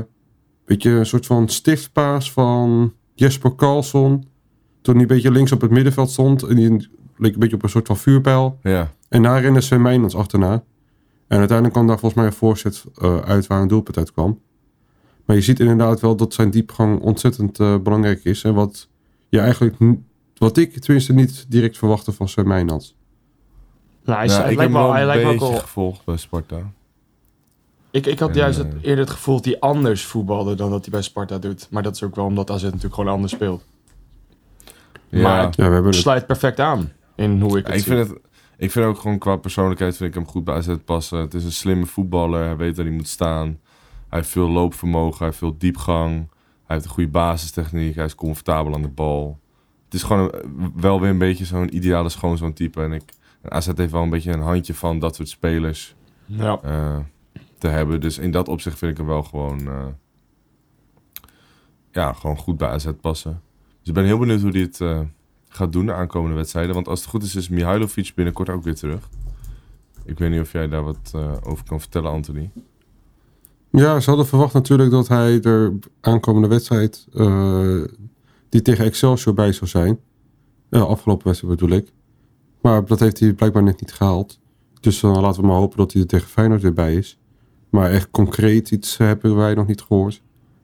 [0.65, 4.25] beetje een soort van stiftpaas van Jesper Karlsson.
[4.83, 6.43] Toen hij een beetje links op het middenveld stond.
[6.43, 8.59] En die leek een beetje op een soort van vuurpijl.
[8.63, 10.53] Ja, En daar rende Sven Meijnans achterna.
[11.29, 14.41] En uiteindelijk kwam daar volgens mij een voorzet eh, uit waar een doelpunt uit kwam.
[15.25, 18.43] Maar je ziet inderdaad wel dat zijn diepgang ontzettend eh, belangrijk is.
[18.43, 18.89] En wat
[19.29, 19.77] je eigenlijk,
[20.39, 22.97] wat ik tenminste niet direct verwachtte van Sven Meijnans.
[24.05, 25.53] Nou, hij, ik lijkt heb me hem al- wel hij een lijkt al...
[25.55, 26.73] gevolgd bij Sparta.
[27.91, 30.71] Ik, ik had En, juist eh, het, eerder het gevoel dat hij anders voetbalde dan
[30.71, 31.67] dat hij bij Sparta doet.
[31.71, 33.65] Maar dat is ook wel omdat AZ natuurlijk gewoon anders speelt.
[35.09, 35.95] Ja, Maar- Ja, we hebben Het het.
[35.95, 37.97] sluit perfect aan in hoe ik Ja, het ik zie.
[37.97, 38.19] vind het,
[38.57, 41.19] ik vind ook gewoon qua persoonlijkheid vind ik hem goed bij AZ passen.
[41.19, 42.45] Het is een slimme voetballer.
[42.45, 43.47] Hij weet waar hij moet staan.
[44.09, 45.19] Hij heeft veel loopvermogen.
[45.19, 46.15] Hij heeft veel diepgang.
[46.67, 47.95] Hij heeft een goede basistechniek.
[47.95, 49.39] Hij is comfortabel aan de bal.
[49.87, 52.83] Het is gewoon een- wel weer een beetje zo'n ideale schoonzoon type.
[52.83, 53.03] En, ik,
[53.49, 55.95] AZ heeft wel een beetje een handje van dat soort spelers
[56.25, 56.59] Ja.
[56.63, 56.97] eh,
[57.59, 58.01] te hebben.
[58.01, 59.87] Dus in dat opzicht vind ik hem wel gewoon, eh,
[61.93, 63.41] ja, gewoon goed bij AZ passen.
[63.79, 65.01] Dus ik ben heel benieuwd hoe hij het eh,
[65.49, 66.75] gaat doen de aankomende wedstrijden.
[66.75, 69.09] Want als het goed is, is Mihailovic binnenkort ook weer terug.
[70.05, 72.51] Ik weet niet of jij daar wat eh, over kan vertellen, Anthony.
[73.71, 77.81] Ja, ze hadden verwacht natuurlijk dat hij er aankomende wedstrijd eh,
[78.49, 79.99] die tegen Excelsior bij zou zijn.
[80.71, 81.93] Afgelopen wedstrijd bedoel ik.
[82.61, 84.41] Maar dat heeft hij blijkbaar net niet gehaald.
[84.81, 87.19] Dus dan laten we maar hopen dat hij er tegen Feyenoord weer bij is.
[87.71, 90.23] Maar echt concreet iets hebben wij nog niet gehoord.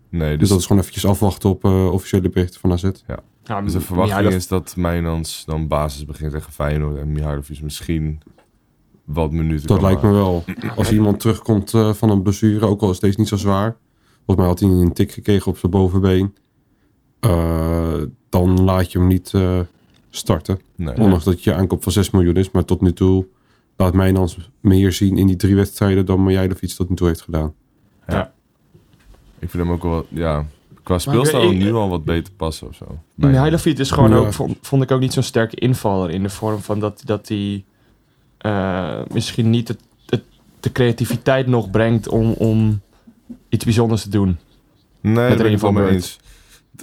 [0.08, 2.90] Nee, Dus dus, dat is gewoon eventjes afwachten op eh, officiële berichten van AZ.
[3.44, 6.96] Ja, dus de verwachting is dat Mijnans dan basis begint tegen Feyenoord.
[6.96, 8.20] En Mihailovic misschien
[9.04, 10.44] wat minuten Dat lijkt me wel.
[10.76, 13.76] Als iemand terugkomt eh, van een blessure, ook al is deze niet zo zwaar.
[14.14, 16.34] Volgens mij had hij een tik gekregen op zijn bovenbeen.
[17.22, 19.60] Eh, dan laat je hem niet eh,
[20.10, 20.60] starten.
[20.76, 20.96] Nee.
[20.96, 22.50] Ondanks dat je aankoop van 6 miljoen is.
[22.50, 23.26] Maar tot nu toe
[23.76, 27.54] laat Mijnans meer zien in die drie wedstrijden dan Mijailovic tot nu toe heeft gedaan.
[29.38, 30.46] Ik vind hem ook wel, ja,
[30.82, 32.98] qua speelstijl nu al wat beter passen of zo.
[33.14, 34.16] Mihailovic is gewoon Ja.
[34.16, 36.10] ook, vond, vond ik ook niet zo'n sterke invaller.
[36.10, 37.64] In de vorm van dat, dat hij
[38.38, 40.22] eh, misschien niet het, het,
[40.60, 42.80] de creativiteit nog brengt om, om
[43.48, 44.38] iets bijzonders te doen.
[45.00, 46.20] Nee, een ben ik wel mee invalbeurt.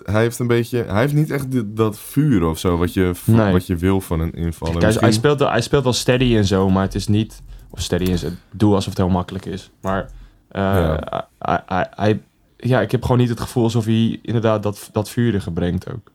[0.04, 3.52] Hij heeft een beetje, hij heeft niet echt dat vuur of zo, wat je, Nee.
[3.52, 4.72] wat je wil van een invaller.
[4.74, 7.42] Kijk, hij, Misschien- speelt, wel- hij speelt wel steady en zo, maar het is niet...
[7.72, 9.72] Of steady is het, doe alsof het heel makkelijk is.
[9.82, 10.10] Maar
[10.50, 11.28] eh, Ja.
[11.40, 12.22] hij, hij, hij-
[12.58, 16.12] ja, ik heb gewoon niet het gevoel alsof hij inderdaad dat, dat vurige brengt ook.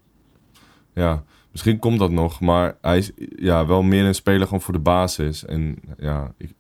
[0.95, 4.75] Ja, misschien komt dat nog, maar hij is ja, wel meer een speler gewoon voor
[4.75, 5.45] de basis.
[5.45, 6.53] En ja, ik,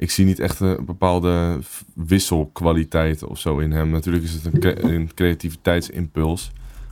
[0.00, 1.58] ik zie niet echt een bepaalde
[1.94, 3.90] wisselkwaliteit of zo in hem.
[3.90, 6.50] Natuurlijk is het een, cre- een creativiteitsimpuls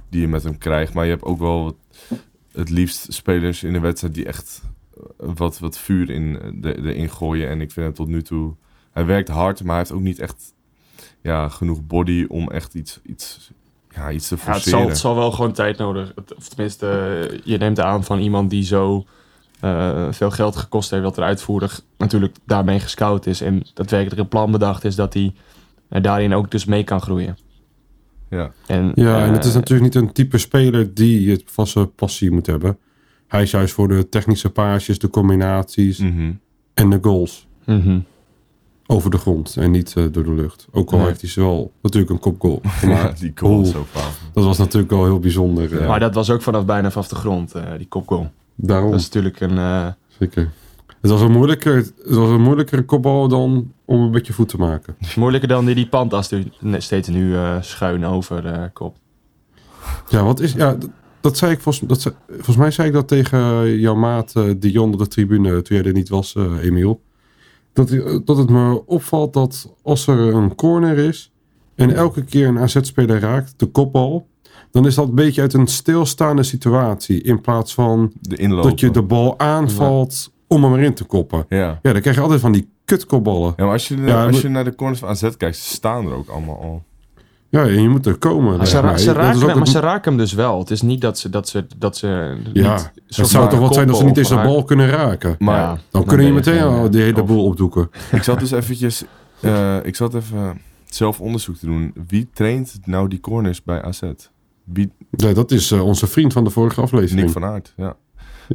[0.09, 1.77] die je met hem krijgt, maar je hebt ook wel
[2.53, 4.62] het liefst spelers in de wedstrijd die echt
[4.97, 5.03] eh,
[5.35, 7.49] wat, wat vuur in de, erin gooien.
[7.49, 8.55] En ik vind hem tot nu toe,
[8.92, 10.55] hij werkt hard, maar hij heeft ook niet echt
[11.23, 13.51] ja, genoeg body om echt iets, iets,
[13.94, 14.79] ja, iets te Ja, het, forceren.
[14.81, 16.12] zal, het zal wel gewoon tijd nodig.
[16.37, 16.88] Of tenminste,
[17.31, 19.07] eh, je neemt aan van iemand die zo
[19.61, 21.03] eh, veel geld gekost heeft...
[21.03, 23.40] dat er uitvoerig natuurlijk daarmee gescout is...
[23.40, 25.35] en daadwerkelijk een plan bedacht is dat hij
[25.88, 27.38] daarin ook dus mee kan groeien.
[28.31, 28.51] Ja.
[28.66, 32.31] En, Ja, en het is eh, natuurlijk niet een type speler die het zijn passie
[32.31, 32.79] moet hebben.
[33.27, 36.33] Hij is juist voor de technische paasjes, de combinaties Mhm.
[36.75, 37.47] en de goals.
[37.64, 37.99] mhm.
[38.90, 40.66] Over de grond en niet eh, door de lucht.
[40.73, 41.07] Ook al Nee.
[41.07, 43.21] heeft hij ze wel natuurlijk een kopgoal Ja, gemaakt.
[43.21, 44.12] die goal zo fout.
[44.33, 45.87] Dat was natuurlijk wel heel bijzonder.
[45.87, 48.31] Maar dat was ook vanaf bijna vanaf de grond, eh, die kopgoal.
[48.61, 49.59] Daarom, Dat is natuurlijk een...
[49.59, 49.87] eh,
[50.18, 50.51] zeker.
[51.01, 54.57] Het was, een moeilijker, het was een moeilijkere kopbal dan om een beetje voet te
[54.57, 54.97] maken.
[55.16, 58.97] moeilijker dan die die Pantas nu- ne- steeds nu eh, schuin over eh kop.
[60.09, 60.53] Ja, wat is...
[60.53, 60.90] Ja, dat,
[61.21, 64.44] dat zei ik volgens, dat zei- volgens mij zei ik dat tegen jouw maat eh,
[64.57, 67.01] Dion op de tribune toen jij er niet was, Emiel.
[67.73, 67.88] Dat,
[68.25, 71.33] dat het me opvalt dat als er een corner is
[71.75, 74.27] en elke keer een AZ-speler raakt, de kopbal,
[74.70, 77.22] dan is dat een beetje uit een stilstaande situatie.
[77.22, 78.62] In plaats van De inloop.
[78.62, 81.44] dat je de bal aanvalt om hem erin te koppen.
[81.48, 81.78] Ja.
[81.83, 83.52] Ja, dan krijg je altijd van die kutkopballen.
[83.57, 85.74] ja, maar als je, Ja, als maar- je naar de corners van AZ kijkt, ze
[85.74, 86.83] staan er ook allemaal al.
[87.50, 88.57] Ja, en je moet er komen.
[88.57, 90.59] Maar ze, ra- ze raken, het- maar ze raken hem dus wel.
[90.59, 91.31] Het is niet dat ze...
[91.31, 92.07] Dat ze, dat ze
[92.52, 95.35] Ja, niet- het zou toch wat zijn als ze niet eens de bal kunnen raken.
[95.38, 95.78] Maar Ja.
[95.90, 97.90] Dan kunnen je meteen al eh, die hele boel opdoeken.
[98.12, 99.04] ik zat dus eventjes...
[99.40, 101.92] eh, ik zat even zelf onderzoek te doen.
[102.09, 104.02] Wie traint nou die corners bij AZ?
[104.72, 107.20] Wie, Ja, dat is eh, onze vriend van de vorige aflevering.
[107.20, 107.96] Nick van Aert, ja.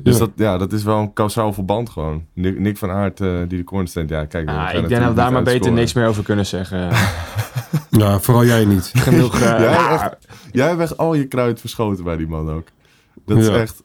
[0.04, 0.19] Dus Ja.
[0.19, 2.26] dat, ja, dat is wel een kausaal verband gewoon.
[2.34, 4.10] Nick, Nick van Aert eh, die de corners traint.
[4.10, 4.49] Ja, kijk.
[4.49, 6.89] Ah, ik denk dat we daar maar beter niks meer over kunnen zeggen.
[7.89, 8.91] Ja, vooral jij niet.
[9.06, 9.34] Genoeg...
[9.36, 10.28] eh, Ja, ja, echt.
[10.52, 12.67] Jij hebt echt al je kruid verschoten bij die man ook.
[13.26, 13.84] Dat is echt...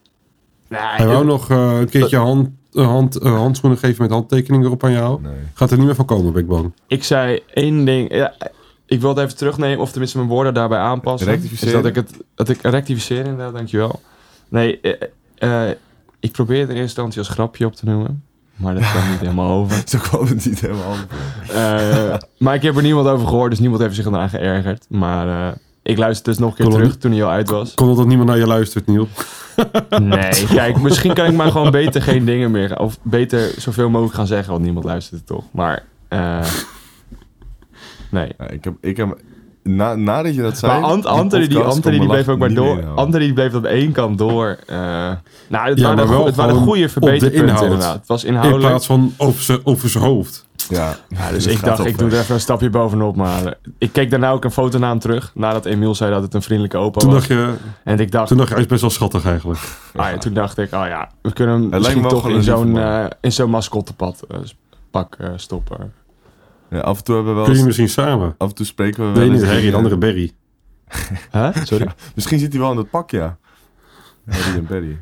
[0.68, 5.20] nee, Hij wou nog een keertje hand, hand, handschoenen geven met handtekeningen erop aan jou.
[5.22, 5.32] Nee.
[5.54, 6.72] Gaat er niet meer van komen, ben ik bang.
[6.86, 8.14] Ik zei één ding.
[8.14, 8.34] Ja,
[8.88, 11.28] ik wil het even terugnemen, of tenminste mijn woorden daarbij aanpassen.
[11.28, 11.74] Rectificeren?
[11.74, 14.00] Is dat ik het dat ik rectificeren inderdaad, dankjewel.
[14.48, 15.76] Nee, eh, eh,
[16.20, 18.22] ik probeer het in eerste instantie als grapje op te noemen.
[18.58, 19.82] Maar dat kwam niet helemaal over.
[19.88, 21.06] Zo kwam het niet helemaal over.
[21.48, 24.86] Eh, maar ik heb er niemand over gehoord, dus niemand heeft zich eraan geërgerd.
[24.88, 27.74] Maar eh, ik luisterde dus nog een keer Kon terug toen hij al uit was.
[27.74, 29.08] Kon het dat niemand naar je luistert, Niel?
[29.98, 32.78] Nee, kijk, misschien kan ik maar gewoon beter geen dingen meer...
[32.78, 35.44] Of beter zoveel mogelijk gaan zeggen, want niemand luistert toch.
[35.50, 36.46] Maar, eh,
[38.10, 38.32] nee.
[38.38, 39.16] Ja, ik heb, ik heb,
[39.62, 40.72] na, nadat je dat zei...
[40.80, 42.84] Maar Ant, die Anthony, die, Anthony bleef ook maar door.
[42.94, 44.56] Anthony bleef op één kant door.
[44.66, 44.76] eh
[45.48, 47.62] nou, het Ja, waren, wel het waren goede verbeterpunten inhoud.
[47.62, 47.94] inderdaad.
[47.98, 48.68] Het was In inhoudelijk.
[48.68, 49.12] plaats van
[49.64, 50.46] over zijn hoofd.
[50.68, 53.16] Ja, Ja, dus ik dacht, op, ik doe er even een stapje bovenop.
[53.16, 55.30] Maar ik keek daarna ook een foto naar hem terug.
[55.34, 57.18] Nadat Emiel zei dat het een vriendelijke opa Toen was.
[57.28, 59.60] dacht, je, En ik dacht, toen dacht je, hij is best wel schattig eigenlijk.
[59.96, 63.04] ah, ja, toen dacht ik, oh ja, we kunnen hem misschien toch in zo'n, eh,
[63.20, 64.38] in zo'n mascottepad eh,
[64.90, 65.92] pak eh, stoppen.
[66.70, 68.34] Ja, af en toe hebben we wel Kun je eens- misschien samen?
[68.38, 70.32] Af en toe spreken we De wel ene eens is Harry, de eh, andere Barry.
[71.32, 71.56] Huh?
[71.64, 71.86] Sorry?
[72.14, 73.38] Misschien zit hij wel in dat pak, ja.
[74.26, 74.98] Harry en Barry.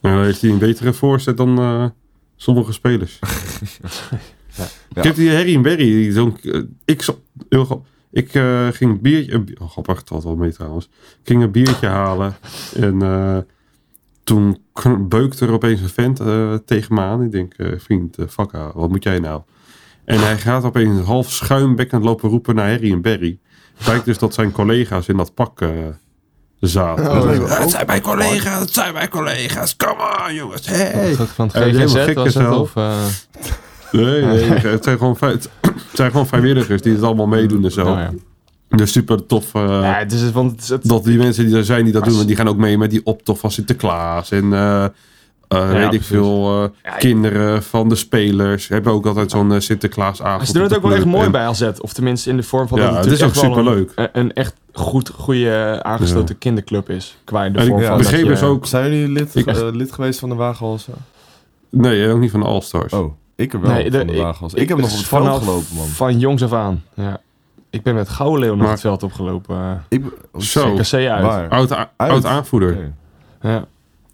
[0.00, 1.84] Nou, heeft hij een betere voorzet dan eh,
[2.36, 3.18] sommige spelers.
[4.94, 5.76] Ik heb die Harry en Barry.
[5.84, 9.32] die zo'n- eh, ik zo- heel grap- ik eh, ging een biertje...
[9.32, 10.84] een Oh, grappig, het valt wel mee trouwens.
[10.94, 12.36] Ik ging een biertje halen.
[12.76, 13.38] En eh,
[14.24, 14.58] toen
[15.08, 17.22] beukte er opeens een vent eh, tegen me aan.
[17.22, 19.42] Ik denk, eh, vriend, eh, fuck, ah, wat moet jij nou?
[20.08, 23.38] En hij gaat opeens half schuimbekkend lopen roepen naar Harry en Barry.
[23.84, 25.68] Blijkt dus dat zijn collega's in dat pak eh,
[26.60, 27.10] zaten.
[27.10, 29.76] Oh, het zijn mijn collega's, het zijn mijn collega's.
[29.76, 31.14] Come on jongens, hey.
[31.14, 32.48] Van van het GGZ gek was is het?
[32.50, 32.96] Of, eh,
[33.92, 35.48] Nee, nee, het zijn gewoon, het
[35.92, 37.84] zijn gewoon vrijwilligers die het allemaal meedoen en zo.
[37.84, 38.10] nou ja.
[38.76, 41.84] Dus super tof eh, ja, het is, want het dat die mensen die er zijn
[41.84, 42.20] die dat Maar doen.
[42.20, 44.30] s- Die gaan ook mee met die optocht van Sinterklaas.
[44.30, 44.52] En
[45.48, 46.06] eh, eh, weet ik precies.
[46.06, 50.46] veel, eh, Ja, kinderen van de spelers hebben ook altijd zo'n eh, Sinterklaasavond.
[50.46, 51.70] Ze doen het ook wel echt mooi En- bij AZ.
[51.80, 53.92] Of tenminste in de vorm van Ja, dat het het is ook superleuk.
[53.94, 57.16] Een, een echt goed, goede aangesloten kinderclub is.
[57.24, 58.66] Qua in de En ik vorm van begreep dat dus je- ook...
[58.66, 60.94] Zijn jullie lid, Ik- lid geweest van de Wagenhalsen?
[61.70, 62.92] Nee, ook niet van de All-Stars.
[62.92, 64.58] Oh, ik heb wel Nee, de- van de ik- Wagenhalsen.
[64.58, 65.86] Ik, heb nog op het vanaf- veld gelopen, man.
[65.86, 66.82] Van jongs af aan.
[66.94, 67.20] Ja.
[67.70, 69.84] Ik ben met Gouden Leeuw nog het veld opgelopen.
[69.88, 70.04] Ik,
[70.38, 70.74] Zo.
[70.74, 71.22] CKC uit.
[71.24, 71.48] Waar?
[71.96, 72.92] Oud, aanvoerder.
[73.40, 73.66] Ja.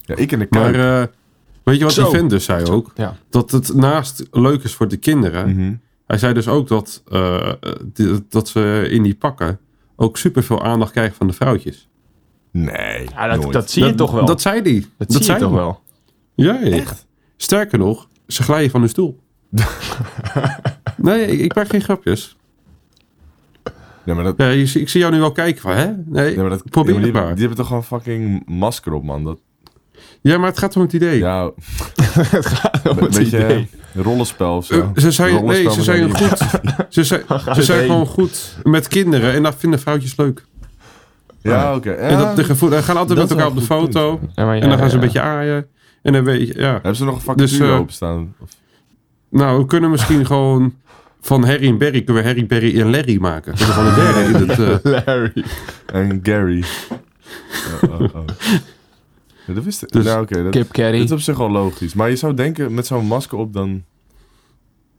[0.07, 1.13] Ja, ik in de Maar Kuip.
[1.65, 2.03] Weet je wat Zo.
[2.03, 2.93] die vent dus zei ook?
[2.95, 3.17] Ja.
[3.31, 5.55] Dat het naast leuk is voor de kinderen.
[5.57, 5.75] Mhm.
[6.07, 7.53] Hij zei dus ook dat, eh,
[7.93, 9.59] die- dat ze in die pakken
[9.97, 11.89] ook superveel aandacht krijgen van de vrouwtjes.
[12.51, 13.53] Nee, Ja, dat, nooit.
[13.53, 14.25] dat zie je dat, toch wel.
[14.27, 14.85] Dat zei hij.
[14.99, 15.81] dat zie je toch wel.
[16.35, 16.83] Ja, ja.
[17.37, 19.19] Sterker nog, ze glijden van hun stoel.
[20.97, 22.37] nee, ik, ik maak geen grapjes.
[24.05, 24.35] Nee, maar dat...
[24.37, 25.87] Ja, ik zie jou nu wel kijken van, hè?
[25.87, 27.31] Nee, Nee, maar dat probeer ja, maar het die, maar.
[27.33, 29.25] die hebben toch gewoon fucking masker op, man.
[29.25, 29.39] Dat,
[30.25, 31.19] Ja, maar het gaat om het idee.
[31.19, 31.43] ja,
[32.11, 33.69] het gaat om een het beetje idee.
[33.95, 34.75] rollenspel of zo.
[34.81, 36.39] Eh, ze zijn, Rollenspel nee, ze zijn goed.
[36.95, 37.23] Ze zijn,
[37.55, 40.45] ze zijn gewoon goed met kinderen en dat vinden vrouwtjes leuk.
[41.41, 41.91] Ja, oké.
[41.91, 44.21] En dat, de gevoel, gaan altijd dat met elkaar op de foto.
[44.35, 45.67] Ja, En dan gaan ze ja, een beetje aaien.
[46.03, 46.73] En dan weet je, ja.
[46.73, 48.35] Hebben ze nog een vacature Dus, eh, openstaan?
[48.39, 48.49] Of-
[49.29, 50.75] Nou, we kunnen misschien gewoon
[51.21, 53.53] van Harry en Barry, kunnen we Harry, Barry en Larry maken.
[53.53, 54.83] Dat is van de derde in het...
[54.85, 55.45] eh, Larry.
[55.87, 56.65] En Gary.
[57.83, 58.25] Oh, oh, oh.
[59.47, 59.91] Ja, dat wist ik.
[59.93, 60.97] Dus- nou, dat, Kip Carry.
[60.99, 61.95] dit is op zich wel logisch.
[61.95, 63.85] Maar je zou denken, met zo'n masker op dan...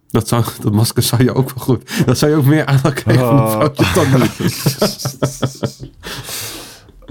[0.10, 2.06] dat, zou, dat masker zou je ook wel goed.
[2.06, 3.60] Dat zou je ook meer aandacht krijgen Oh.
[3.60, 3.68] nu.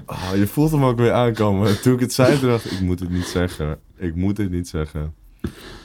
[0.06, 1.68] Ah, je voelt hem ook weer aankomen.
[1.68, 3.78] En toen ik het zei, dacht ik, moet het niet zeggen.
[3.96, 5.14] Ik moet het niet zeggen.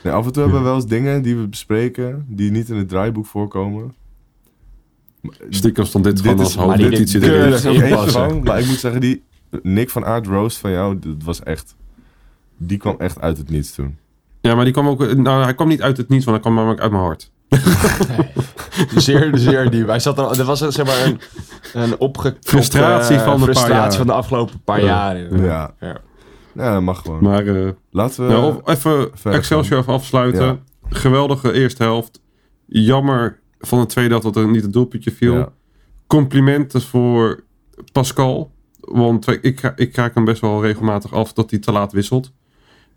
[0.02, 2.76] Nee, af en toe hebben we wel eens dingen die we bespreken, die niet in
[2.76, 3.94] het draaiboek voorkomen.
[5.50, 7.52] Stiekem stond dit, Dit gewoon is- als hoofdnotitie dit erin.
[7.52, 9.22] Er maar ik moet zeggen, die
[9.62, 11.76] Nick van Aard Roast van jou, dat was echt...
[12.56, 13.98] Die kwam echt uit het niets toen.
[14.40, 15.14] Ja, maar die kwam ook...
[15.14, 17.30] Nou, hij kwam niet uit het niets, want hij kwam namelijk uit mijn hart.
[18.96, 19.86] Zeer, zeer diep.
[19.86, 21.20] Hij zat er, er was zeg maar een,
[21.72, 23.92] een opgekropte Frustratie van paar frustratie jaar.
[23.92, 24.86] van de afgelopen paar Ja.
[25.14, 25.36] jaar.
[25.42, 25.74] Ja.
[25.80, 25.96] Ja.
[26.54, 27.22] Ja, dat mag gewoon.
[27.22, 28.32] Maar eh, Laten we...
[28.32, 30.44] nou, even Excelsior even afsluiten.
[30.44, 30.58] Ja.
[30.88, 32.20] Geweldige eerste helft.
[32.66, 35.34] Jammer van de tweede helft dat er niet het doelpuntje viel.
[35.34, 35.48] Ja.
[36.06, 37.42] Complimenten voor
[37.92, 38.50] Pascal.
[38.92, 42.32] Want ik, ik raak hem best wel regelmatig af dat hij te laat wisselt.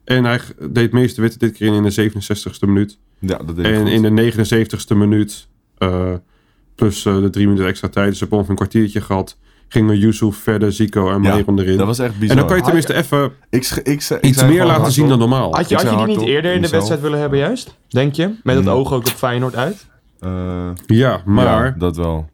[0.03, 2.97] En hij deed meeste witte dit keer in de 67ste minuut.
[3.19, 3.89] Ja, dat deed En goed.
[3.89, 6.13] in de 79ste minuut, eh,
[6.75, 9.97] plus eh, de drie minuten extra tijd, dus ze hebben ongeveer een kwartiertje gehad, gingen
[9.97, 11.77] Yusuf verder, Zico en Ja, erin.
[11.77, 12.29] Dat was echt bizar.
[12.29, 15.55] en dan kan je tenminste even Ik, ik, ik iets meer laten zien dan normaal.
[15.55, 16.71] Had je, had die niet eerder in de mezelf.
[16.71, 17.77] wedstrijd willen hebben juist?
[17.89, 18.33] Denk je?
[18.43, 18.71] Met het Mm.
[18.71, 19.87] oog ook op Feyenoord uit?
[20.19, 22.29] Eh, Ja, maar ja, dat wel.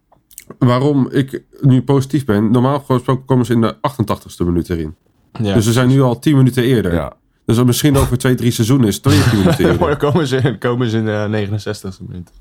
[0.57, 4.95] Waarom ik nu positief ben, normaal gesproken komen ze in de 88ste minuut erin.
[5.41, 5.53] Ja.
[5.53, 6.93] Dus we zijn nu al 10 minuten eerder.
[6.93, 7.13] Ja.
[7.45, 9.97] Dus dat misschien over 2, 3 seizoenen is het 20 minuten dan eerder.
[9.97, 12.31] komen ze, in- komen ze in de 69 minuut.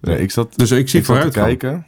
[0.00, 1.86] Nee, ik zat, Dus ik zie ik zat te vooruit kijken.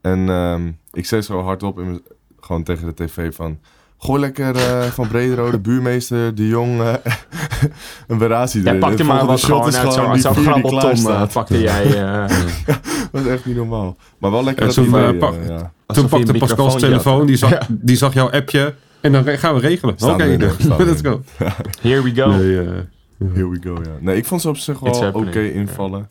[0.00, 2.02] En ehm, ik zei zo hardop in
[2.40, 3.58] gewoon tegen de tv van...
[4.00, 6.94] Gooi lekker eh, van Brederode, buurmeester, de jong, eh,
[8.08, 8.18] een
[8.58, 8.80] Jij erin.
[8.80, 10.90] pakte Het maar wat shot gewoon is uit zo'n die grabbelton.
[10.90, 11.32] eh, staat.
[11.32, 11.84] pakte jij...
[12.04, 12.24] eh,
[13.12, 13.96] Dat is echt niet normaal.
[14.18, 14.76] Maar wel lekker En dat
[15.10, 15.72] idee, pak- ja.
[15.86, 17.60] Toen je pakte Pascal's telefoon, die zag, Ja.
[17.68, 18.74] die zag jouw appje.
[19.00, 19.94] En dan gaan we regelen.
[20.04, 20.24] Oké,
[20.84, 21.22] let's go.
[21.80, 22.30] Here we go.
[22.30, 22.54] Nee,
[23.34, 23.90] Here we go, ja.
[24.00, 26.08] Nee, ik vond ze op zich wel oké invallen.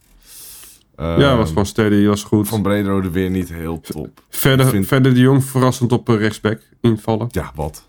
[0.98, 2.48] Ja, Ehm, was gewoon steady, was goed.
[2.48, 4.22] Van Brederode weer niet heel top.
[4.30, 7.28] Verder, vind- verder de Jong verrassend op eh, rechtsback invallen.
[7.32, 7.88] Ja, wat?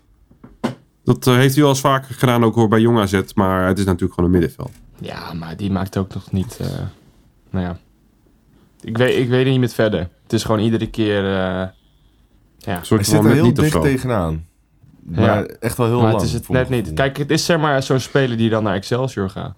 [1.03, 3.21] Dat eh, heeft hij wel eens vaker gedaan, ook hoor bij Jong AZ.
[3.35, 4.71] Maar het is natuurlijk gewoon een middenveld.
[4.99, 6.57] Ja, maar die maakt ook nog niet...
[6.61, 6.67] eh,
[7.49, 7.77] nou ja.
[8.81, 9.99] Ik weet, ik weet er niet met verder.
[10.23, 11.17] Het is gewoon iedere keer...
[11.25, 11.71] eh, ja.
[12.59, 13.81] Een Hij soort zit van er heel niet of dicht zo.
[13.81, 14.45] tegenaan.
[15.03, 16.17] Maar echt wel heel maar lang.
[16.21, 16.93] het is het net niet.
[16.93, 19.57] Kijk, het is zeg maar zo'n speler die dan naar Excelsior gaat.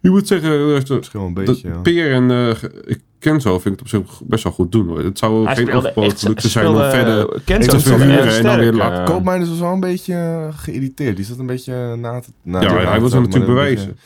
[0.00, 1.76] Je moet zeggen, eh, Misschien een beetje, ja.
[1.78, 4.88] Peer en eh, ik ken zo vind ik het op zich best wel goed doen.
[4.88, 4.98] Hoor.
[5.04, 7.18] Het zou Hij geen producten zijn om verder...
[7.32, 9.72] eh, Kent Ik zo was speelde verhuren en dan weer laten eh, Koopmeiners was wel
[9.72, 11.16] een beetje eh, geïrriteerd.
[11.16, 12.28] Die zat een beetje na te...
[12.42, 13.96] Nou, Ja, hij na wil te ze maar natuurlijk bewijzen.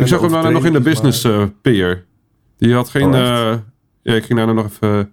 [0.00, 2.04] Ik zag hem daarna nog in de business eh peer.
[2.58, 3.14] Die had geen...
[3.14, 3.54] Oh, eh,
[4.02, 5.10] ja, ik ging daarna nog even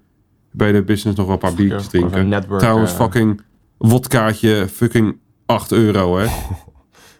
[0.51, 2.27] bij de business nog wel een paar biertjes drinken.
[2.27, 3.41] network, Trouwens, eh, fucking
[3.77, 6.25] wodkaartje, fucking 8 euro, hè.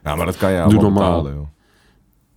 [0.04, 1.22] Ja, maar dat kan je Doe allemaal normaal.
[1.22, 1.48] betalen, joh.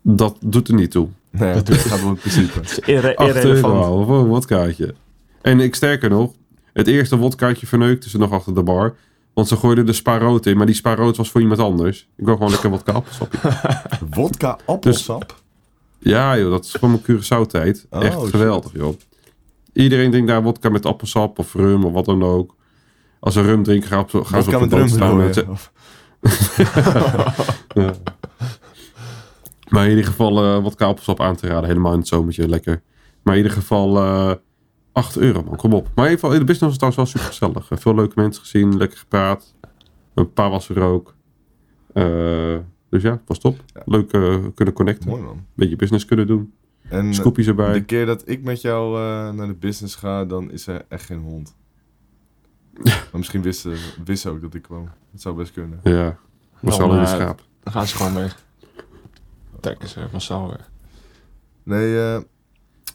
[0.09, 1.09] Dat doet er niet toe.
[1.31, 2.61] Nee, dat gaat om het principe.
[2.93, 3.75] Irre, 8 irrelevant.
[3.75, 4.95] euro voor een wodkaartje.
[5.43, 6.33] En ik sterker nog,
[6.73, 8.95] het eerste wodkaartje verneukte ze nog achter de bar.
[9.35, 12.09] Want ze gooiden de spaarrood in, maar die spaarrood was voor iemand anders.
[12.17, 13.39] Ik wil gewoon lekker wodka appelsapje.
[14.21, 15.35] Wodka appelsap?
[15.99, 17.87] Ja joh, dat is gewoon mijn Curaçao tijd.
[17.91, 18.31] Oh, Echt shit.
[18.31, 18.97] geweldig joh.
[19.73, 22.55] Iedereen drinkt daar wodka met appelsap of rum of wat dan ook.
[23.21, 24.29] Als ze rum drinken gaan, ze- op
[24.61, 25.17] de boot staan.
[25.17, 25.45] Met
[27.75, 27.93] Ja.
[29.69, 31.69] Maar in ieder geval eh wodka appelsap aan te raden.
[31.69, 32.83] Helemaal in het zomertje, lekker.
[33.23, 34.33] Maar in ieder geval eh
[34.93, 35.83] 8 euro man, kom op.
[35.95, 37.71] Maar in ieder geval, in de business was het trouwens wel super gezellig.
[37.71, 39.55] Eh, Veel leuke mensen gezien, lekker gepraat.
[40.15, 41.15] Een paar was er ook.
[41.93, 42.57] Eh,
[42.91, 43.65] dus ja, was top.
[43.85, 45.09] Leuk eh, kunnen connecten.
[45.11, 45.45] Mooi man.
[45.55, 46.53] Beetje business kunnen doen.
[46.89, 47.73] En eh, Scoopjes erbij.
[47.73, 51.05] de keer dat ik met jou eh, naar de business ga, dan is er echt
[51.05, 51.57] geen hond.
[52.85, 54.89] Maar misschien wisten wist ze ook dat ik kwam.
[55.13, 55.81] Dat zou best kunnen.
[55.83, 56.19] Ja,
[56.61, 57.43] was Dan, wel in de eh, schaap.
[57.63, 58.45] Dan gaan ze gewoon weg.
[59.67, 60.71] Trekken ze massaal weg.
[61.63, 62.21] Nee, eh,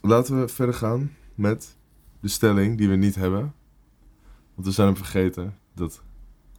[0.02, 1.76] laten we verder gaan met
[2.20, 3.54] de stelling die we niet hebben.
[4.56, 5.58] Want we zijn hem vergeten.
[5.76, 6.02] Dat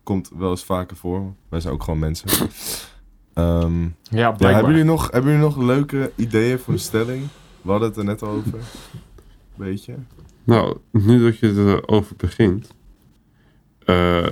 [0.02, 1.34] komt wel eens vaker voor.
[1.48, 2.28] Wij zijn ook gewoon mensen.
[3.34, 7.26] Ehm, Ja, hebben, jullie nog, hebben jullie nog leuke ideeën voor een stelling?
[7.62, 8.58] We hadden het er net over.
[9.54, 9.94] Beetje.
[10.44, 12.74] Nou, nu dat je erover begint.
[13.78, 14.26] eh,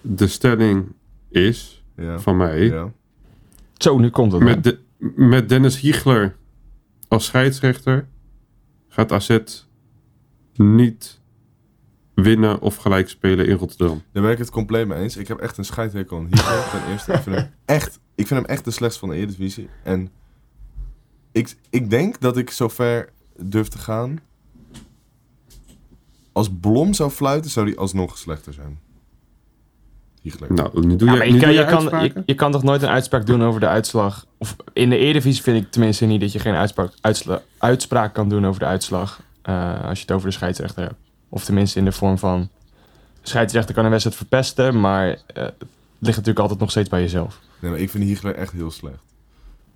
[0.00, 0.92] de stelling
[1.28, 2.18] is Ja.
[2.18, 2.64] van mij.
[2.64, 2.92] ja.
[3.76, 4.42] Zo, nu komt het.
[4.42, 6.36] Met, de, met Dennis Hiegler
[7.08, 8.08] als scheidsrechter
[8.88, 9.38] gaat AZ
[10.54, 11.20] niet
[12.14, 14.02] winnen of gelijk spelen in Rotterdam.
[14.12, 15.16] Daar ben ik het compleet mee eens.
[15.16, 17.12] Ik heb echt een scheidhekel aan Hitler ten eerste.
[17.12, 19.68] Ik vind hem echt, ik vind hem echt de slechtste van de Eredivisie.
[19.82, 20.10] En
[21.32, 24.18] ik, ik denk dat ik zover durf te gaan.
[26.32, 28.80] Als Blom zou fluiten, zou die alsnog slechter zijn.
[30.48, 32.22] Nou, nu doe Ja, je, maar je kan, je, kan, je, uitspraken.
[32.26, 34.26] je kan toch nooit een uitspraak doen over de uitslag.
[34.38, 38.28] Of in de Eredivisie vind ik tenminste niet dat je geen uitspraak, uitsla- uitspraak kan
[38.28, 39.20] doen over de uitslag.
[39.42, 40.94] eh, als je het over de scheidsrechter hebt.
[41.28, 42.48] Of tenminste in de vorm van.
[43.22, 45.54] De scheidsrechter kan een wedstrijd verpesten, maar eh, het
[45.98, 47.40] ligt natuurlijk altijd nog steeds bij jezelf.
[47.58, 48.96] Nee, maar ik vind Hitler echt heel slecht.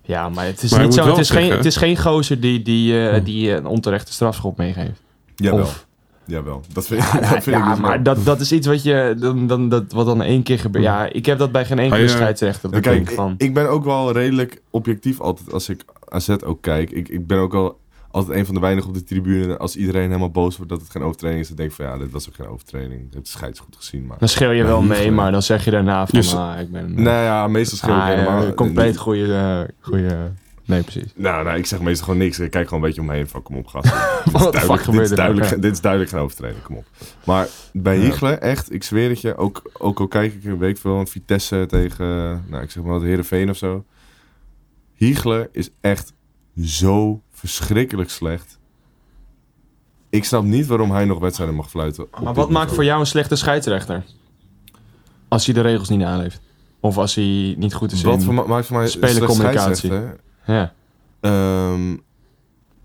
[0.01, 1.07] Ja, maar het is Maar niet zo.
[1.07, 5.01] Het is, geen, het is geen gozer die, die, eh, die een onterechte strafschop meegeeft.
[5.35, 5.61] Jawel.
[5.63, 5.85] Of-
[6.31, 6.61] Jawel.
[6.73, 9.47] Dat vind, dat vind ik ja, dus maar dat, dat is iets wat, je, dan,
[9.47, 10.83] dan, dat, wat dan één keer gebeurt.
[10.85, 12.15] Ja, ik heb dat bij geen enkele Ah, ja.
[12.15, 12.71] scheidsrechter.
[12.71, 13.35] Dat Ja, ik kijk, denk ik, van.
[13.37, 16.91] ik ben ook wel redelijk objectief altijd als ik AZ ook kijk.
[16.91, 17.79] Ik, ik ben ook wel
[18.11, 19.57] altijd een van de weinigen op de tribune.
[19.57, 21.97] Als iedereen helemaal boos wordt dat het geen overtreding is, dan denk ik van ja,
[21.97, 23.13] dit was ook geen overtreding.
[23.13, 24.17] Het scheids goed gezien, maar...
[24.19, 26.93] Dan schreeuw je wel mee, maar dan zeg je daarna van, Dus- ah, ik ben...
[27.03, 28.43] Nou ja, meestal schreeuw ik ah, helemaal...
[28.45, 30.31] ja, compleet goede, eh, goede...
[30.71, 31.11] Nee, precies.
[31.15, 32.39] Nou, nou, ik zeg meestal gewoon niks.
[32.39, 33.83] Ik kijk gewoon een beetje omheen van kom op gast.
[34.25, 35.61] dit, is duidelijk, fuck dit, gebeurt is er duidelijk, nou?
[35.61, 36.85] dit is duidelijk geen overtreding, kom op.
[37.25, 38.01] Maar bij Ja.
[38.03, 41.07] Hiegler, echt, ik zweer het je, ook, ook al kijk ik een week veel een
[41.07, 42.05] Vitesse tegen,
[42.47, 43.85] nou ik zeg maar wat, Heerenveen of zo.
[44.93, 46.13] Hiegler is echt
[46.63, 48.59] zo verschrikkelijk slecht.
[50.09, 52.07] Ik snap niet waarom hij nog wedstrijden mag fluiten.
[52.23, 54.03] Maar wat maakt voor jou een slechte scheidsrechter?
[55.27, 56.41] Als hij de regels niet naleeft.
[56.79, 58.21] Of als hij niet goed is Wat in...
[58.21, 60.19] voor, ma- maakt voor mij scheidsrechter?
[60.45, 60.73] Ja.
[61.19, 61.97] Ehm,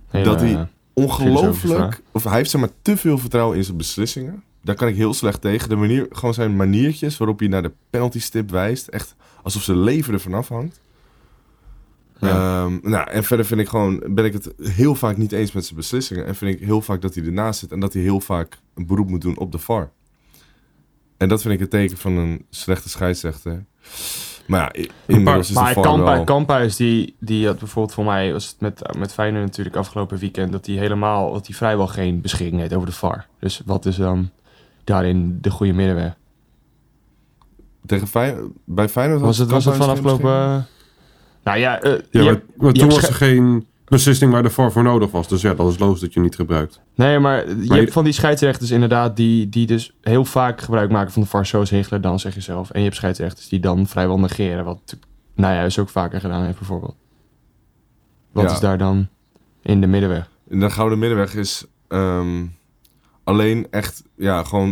[0.09, 2.03] Hele, Dat hij- ongelooflijk.
[2.12, 4.42] Of hij heeft zeg maar te veel vertrouwen in zijn beslissingen.
[4.62, 5.69] Daar kan ik heel slecht tegen.
[5.69, 8.88] De manier, gewoon zijn maniertjes waarop hij naar de penalty stip wijst.
[8.88, 10.81] Echt alsof zijn leven ervan afhangt.
[12.21, 12.29] Ja.
[12.64, 15.64] Ehm, nou, en verder vind ik gewoon, ben ik het heel vaak niet eens met
[15.64, 16.27] zijn beslissingen.
[16.27, 17.73] En vind ik heel vaak dat hij ernaast zit.
[17.73, 19.90] En dat hij heel vaak een beroep moet doen op de VAR.
[21.16, 23.64] En dat vind ik het teken van een slechte scheidsrechter.
[24.46, 26.24] Maar ja, inmiddels is de Maar wel...
[26.24, 30.52] Kamphuis die, die had bijvoorbeeld voor mij, was het met, met Feyenoord natuurlijk afgelopen weekend,
[30.52, 33.26] dat hij helemaal, dat hij vrijwel geen beschikking heeft over de VAR.
[33.38, 34.30] Dus wat is dan
[34.85, 36.16] daarin de goede middenweg?
[37.87, 40.66] Tegen Feyenoord, bij Feyenoord Was het, was het van afgelopen...
[41.42, 44.51] Nou ja, eh, Ja, je maar, maar je toen was er geen beslissing waar de
[44.51, 45.29] VAR voor nodig was.
[45.29, 46.81] Dus ja, dat is logisch dat je niet gebruikt.
[46.94, 50.61] Nee, maar je Maar je- hebt van die scheidsrechters inderdaad die, die dus heel vaak
[50.61, 52.70] gebruik maken van de VAR, zoals Hegler dan, zeg je zelf.
[52.70, 54.96] En je hebt scheidsrechters die dan vrijwel negeren, wat
[55.35, 56.96] nou ja, is ook vaker gedaan heeft bijvoorbeeld.
[58.33, 58.51] Wat Ja.
[58.53, 59.09] is daar dan
[59.62, 60.31] in de middenweg?
[60.44, 62.44] De gouden middenweg is ehm,
[63.25, 64.70] alleen echt, ja, gewoon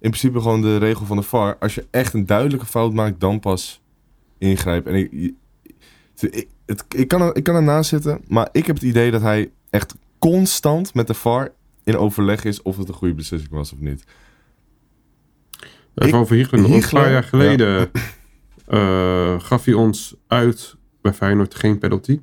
[0.00, 1.56] in principe gewoon de regel van de VAR.
[1.58, 3.80] Als je echt een duidelijke fout maakt, dan pas
[4.38, 4.92] ingrijpen.
[4.92, 5.34] En ik,
[6.20, 9.20] ik, het, ik, kan er, ik kan ernaast zitten, maar ik heb het idee dat
[9.20, 11.52] hij echt constant met de VAR
[11.84, 14.04] in overleg is of het een goede beslissing was of niet.
[15.94, 16.36] Even Ik- over.
[16.52, 17.90] Een paar jaar geleden
[18.66, 22.20] eh, gaf hij ons uit bij Feyenoord geen penalty.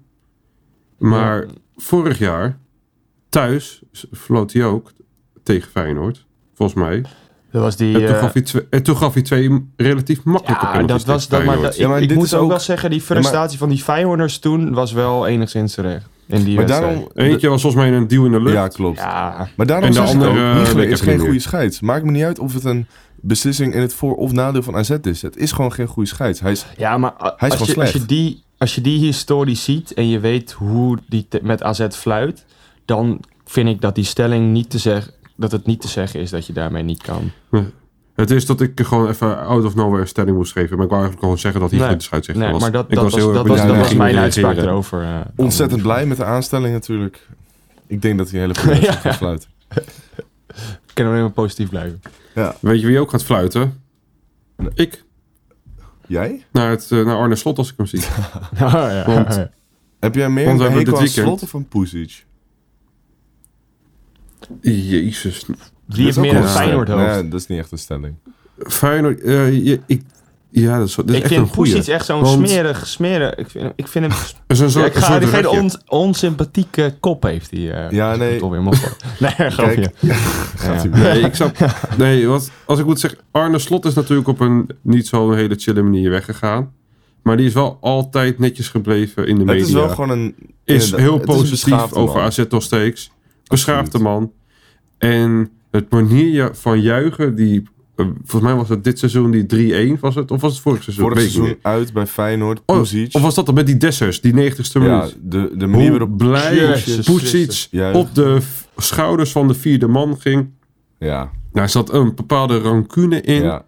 [0.98, 2.60] Maar vorig jaar,
[3.30, 3.82] thuis,
[4.12, 4.92] floot hij ook
[5.44, 6.26] tegen Feyenoord.
[6.54, 7.04] Volgens mij.
[7.52, 7.94] Dat was die...
[7.96, 11.06] en, toen eh, gaf hij twee, en toen gaf hij twee relatief makkelijke ja, penalties
[11.06, 11.72] dat was dat, maar Feyenoord.
[11.72, 14.40] dat, Ja, maar ik, moet is ook ook- wel zeggen, die frustratie van die Feyenoorders
[14.40, 16.06] toen was wel enigszins terecht.
[16.28, 16.94] In die Maar wedstrijd.
[16.94, 17.12] daarom...
[17.32, 18.56] Eentje was volgens mij een duw in de lucht.
[18.56, 18.98] Ja, klopt.
[18.98, 21.80] Ja, Maar daarom En de andere, ook, eh, Hiegelen weet ik is geen goede scheids.
[21.80, 22.88] Maakt me niet uit of het een
[23.22, 25.22] beslissing in het voor- of nadeel van AZ is.
[25.22, 26.40] Het is gewoon geen goede scheids.
[26.40, 28.10] Hij is, ja maar Hij is als, je, gewoon als, je slecht.
[28.10, 32.46] die, als je die historie ziet en je weet hoe die te- met AZ fluit,
[32.86, 36.30] dan vind ik dat die stelling niet te zeggen, dat het niet te zeggen is
[36.30, 37.32] dat je daarmee niet kan.
[38.16, 40.76] Het is dat ik gewoon even out of nowhere een stelling moest geven.
[40.76, 41.90] Maar ik wou eigenlijk gewoon zeggen dat hij Nee.
[42.10, 42.62] goed Nee, was.
[42.62, 45.02] maar dat, ik dat was, heel erg dat was, dat was mijn uitspraak erover.
[45.04, 47.28] eh, ontzettend blij met de aanstelling natuurlijk.
[47.88, 49.50] Ik denk dat hij een hele goede wedstrijd gaat fluiten.
[50.88, 52.02] Ik kan alleen maar positief blijven.
[52.60, 53.82] Weet je wie ook gaat fluiten?
[54.74, 55.04] Ik.
[56.08, 56.46] Jij?
[56.52, 58.00] Naar, het, eh, naar Arne Slot als ik hem zie.
[58.54, 59.04] Oh, ja.
[59.06, 59.48] Want-
[60.00, 62.26] Heb jij meer Want een hekel aan Slot of een Pusic?
[64.62, 65.46] Jezus.
[65.86, 67.06] Wie heeft Dat is meer een Feyenoord hoofd?
[67.06, 68.16] Nee, dat is niet echt een stelling.
[68.58, 69.22] Feyenoord.
[69.22, 70.02] eh, je- ik,
[70.50, 71.72] ja, dat is, dat is ik echt vind een goeie.
[71.74, 73.36] Poesic echt zo'n Want- smerig, smerig.
[73.36, 74.14] Ik vind, ik vind hem...
[74.48, 77.72] Het is een Ja, ik een ga soort geen on, onsympathieke kop heeft hij.
[77.86, 78.40] eh Ja, nee.
[78.40, 78.96] Toch weer mond.
[79.20, 79.92] Nee, grapje.
[80.56, 81.14] Gaat hij Ja.
[81.14, 81.58] Nee, ik snap.
[81.98, 85.56] Nee, wat, als ik moet zeggen, Arne Slot is natuurlijk op een niet zo'n hele
[85.56, 86.72] chille manier weggegaan.
[87.24, 89.60] Maar die is wel altijd netjes gebleven in de media.
[89.60, 90.36] Het is wel gewoon een...
[90.64, 92.22] is heel positief over.
[92.22, 93.12] AZ nog steeds.
[93.52, 94.32] Beschaafde man.
[94.98, 97.64] En het manier van juichen, die,
[97.96, 100.32] eh, volgens mij was het dit seizoen die 3-1 was het?
[100.32, 101.04] Of was het vorig seizoen?
[101.04, 102.62] Vorig seizoen niet uit bij Feyenoord.
[102.66, 102.80] Oh,
[103.12, 105.18] of was dat dan met die Dessers, die 90ste ja, minuut?
[105.22, 106.18] de, de manier waarop...
[106.18, 106.56] blij.
[107.72, 107.92] Ja.
[107.92, 108.42] op de
[108.78, 110.50] schouders van de vierde man ging.
[111.00, 113.44] Ja, Daar zat een bepaalde rancune in.
[113.44, 113.66] ja.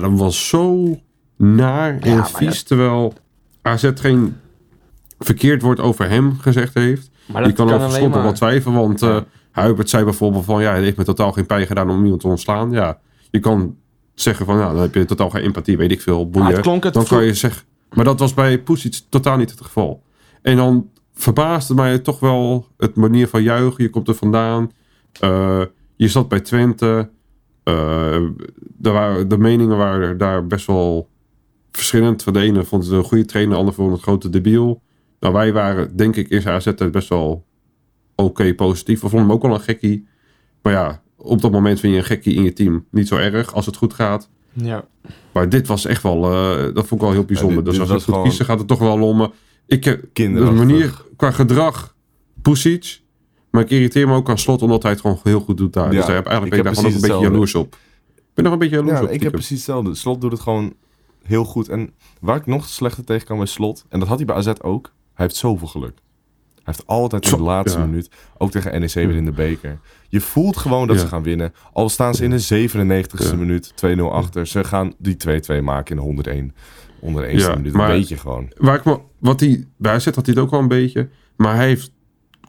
[0.00, 0.96] Was zo
[1.36, 2.62] naar en vies.
[2.62, 3.14] Terwijl
[3.62, 4.36] AZ geen
[5.18, 7.10] verkeerd woord over hem gezegd heeft.
[7.28, 8.22] Maar Je dat kan kan over maar...
[8.22, 8.80] wel twijfelen.
[8.80, 9.16] Want eh
[9.50, 10.62] Huibert zei bijvoorbeeld van...
[10.62, 12.70] Ja, het heeft me totaal geen pijn gedaan om iemand te ontslaan.
[12.70, 12.98] Ja,
[13.30, 13.76] je kan
[14.14, 14.58] zeggen van...
[14.58, 15.76] Ja, dan heb je totaal geen empathie.
[15.76, 16.30] Weet ik veel.
[16.30, 16.42] Boeien.
[16.42, 17.62] Maar het klonk het dan kan je zeggen...
[17.92, 20.02] Maar dat was bij Pusic totaal niet het geval.
[20.42, 23.84] En dan verbaasde mij toch wel het manier van juichen.
[23.84, 24.70] Je komt er vandaan.
[25.20, 25.62] Eh,
[25.96, 27.10] je zat bij Twente.
[27.62, 28.14] Eh,
[28.82, 31.08] er waren, de meningen waren daar best wel
[31.72, 32.22] verschillend.
[32.22, 34.82] Van de ene vond het een goede trainer, de ander vond het een grote debiel.
[35.20, 37.44] Nou, wij waren denk ik in zijn AZ-tijd best wel
[38.14, 39.00] oké positief.
[39.00, 40.06] We vonden hem ook wel een gekkie.
[40.62, 43.54] Maar ja, op dat moment vind je een gekkie in je team niet zo erg
[43.54, 44.28] als het goed gaat.
[44.52, 44.84] Ja.
[45.32, 47.56] Maar dit was echt wel, eh, dat vond ik wel heel bijzonder.
[47.64, 49.20] dit- dus als het goed kiezen, gaat het toch wel om.
[49.20, 49.28] eh,
[49.66, 51.94] ik heb de manier qua gedrag,
[52.42, 53.00] Pusic.
[53.50, 55.84] Maar ik irriteer me ook aan slot, omdat hij het gewoon heel goed doet daar.
[55.84, 57.76] Ja, dus daar heb, eigenlijk ik ben ik daar gewoon ook een beetje jaloers op.
[58.16, 59.10] Ik ben nog een beetje jaloers Ja, op.
[59.10, 59.94] ik heb precies hetzelfde.
[59.94, 60.74] Slot doet het gewoon
[61.22, 61.68] heel goed.
[61.68, 61.90] En
[62.20, 64.92] waar ik nog slechter tegen kan bij Slot, en dat had hij bij AZ ook,
[65.24, 65.98] heeft zoveel geluk.
[66.54, 67.84] Hij heeft altijd in de laatste ja.
[67.84, 69.78] minuut, ook tegen NEC weer in de beker.
[70.08, 71.02] Je voelt gewoon dat Ja.
[71.02, 71.52] ze gaan winnen.
[71.72, 73.34] Al staan ze in de 97ste Ja.
[73.34, 74.46] minuut 2-0 achter.
[74.46, 76.54] Ze gaan die 2-2 maken in de 101.
[77.00, 77.72] Onder de 1ste Ja, minuut.
[77.72, 78.52] maar- Dat weet je gewoon.
[78.56, 81.08] Waar ik me, wat hij bij zit, had hij het ook wel een beetje.
[81.36, 81.92] Maar hij heeft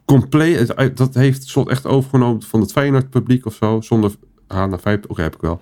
[0.05, 3.82] compleet, dat heeft echt overgenomen van het Feyenoord publiek of zo.
[3.82, 4.11] Zonder
[4.47, 5.61] H naar 5, oké heb ik wel.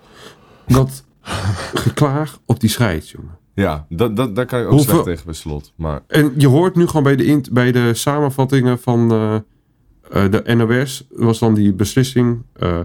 [0.66, 1.04] Dat
[1.84, 3.37] geklaag op die scheids, jongen.
[3.58, 5.72] Ja, dat, dat, daar kan ik ook Hoeveel- slecht tegen bij Slot.
[5.76, 9.34] Maar En je hoort nu gewoon bij de, int- bij de samenvattingen van eh,
[10.24, 12.42] eh, de NOS, was dan die beslissing.
[12.52, 12.80] eh,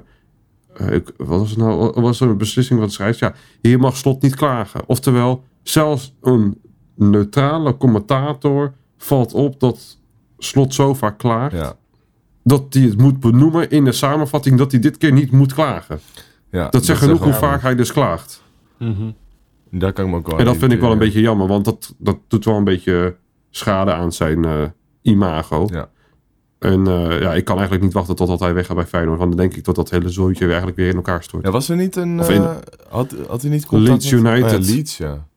[0.75, 1.77] eh, ik- wat was het nou?
[1.77, 3.19] Wat Was er een beslissing van de scheids?
[3.19, 4.81] Ja, hier mag slot niet klagen.
[4.85, 6.61] Oftewel, zelfs een
[6.95, 9.97] neutrale commentator valt op dat
[10.37, 11.53] slot zo vaak klaagt.
[11.55, 11.73] ja,
[12.43, 15.99] Dat hij het moet benoemen in de samenvatting dat hij dit keer niet moet klagen.
[16.51, 18.41] ja Dat zegt genoeg hoe vaak hij dus klaagt.
[19.75, 21.13] Daar kan ik me ook wel En dat vind ik wel een irriteren.
[21.13, 23.15] beetje jammer, want dat, dat doet wel een beetje
[23.49, 24.61] schade aan zijn eh,
[25.01, 25.67] imago.
[25.71, 25.89] Ja.
[26.59, 29.17] En eh, ja, ik kan eigenlijk niet wachten totdat hij weggaat bij Feyenoord.
[29.19, 31.45] Want dan denk ik dat dat hele zooitje weer eigenlijk weer in elkaar stort.
[31.45, 32.19] Ja, was er niet een...
[32.19, 32.55] In- eh,
[32.89, 34.43] had, had hij niet contact Leeds United.
[34.59, 35.27] Oh ja, Leeds, ja.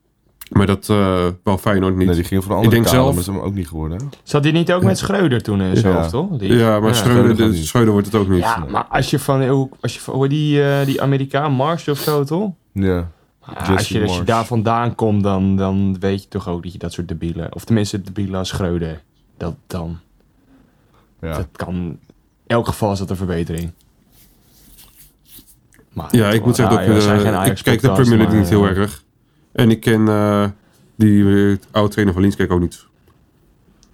[0.51, 2.07] Maar dat eh wel Feyenoord niet.
[2.07, 3.69] Nee, die ging voor een andere Ik denk zelf- maar dat is hem ook niet
[3.69, 3.99] geworden.
[3.99, 4.05] hè?
[4.23, 6.09] Zat hij niet ook met Schreuder toen en zo, Ja.
[6.09, 6.37] toch?
[6.39, 8.39] Die- ja, maar Schreuder Schreuder, de- wordt het ook niet.
[8.41, 11.89] Ja, maar als je van, hoe, als je van hoe die, eh, die Amerikaan Marsh
[11.89, 12.51] of zo, toch?
[12.73, 13.11] Ja.
[13.47, 14.27] Ah, als, je, als je Marsh.
[14.27, 17.55] daar vandaan komt, dan, dan weet je toch ook dat je dat soort debielen...
[17.55, 19.03] Of tenminste, debielen als Schreuder.
[19.37, 19.99] Dat dan...
[21.21, 21.37] ja.
[21.37, 21.75] Dat kan...
[21.77, 23.73] In elk geval is dat een verbetering.
[25.93, 28.27] Maar, Ja, ik moet zeggen ah, dat zijn ik, eh, ik kijk de Premier League
[28.27, 29.03] maar, niet heel eh, erg.
[29.53, 30.47] En ik ken eh,
[30.97, 31.25] die
[31.71, 32.87] oude trainer van Liens kijk ook niet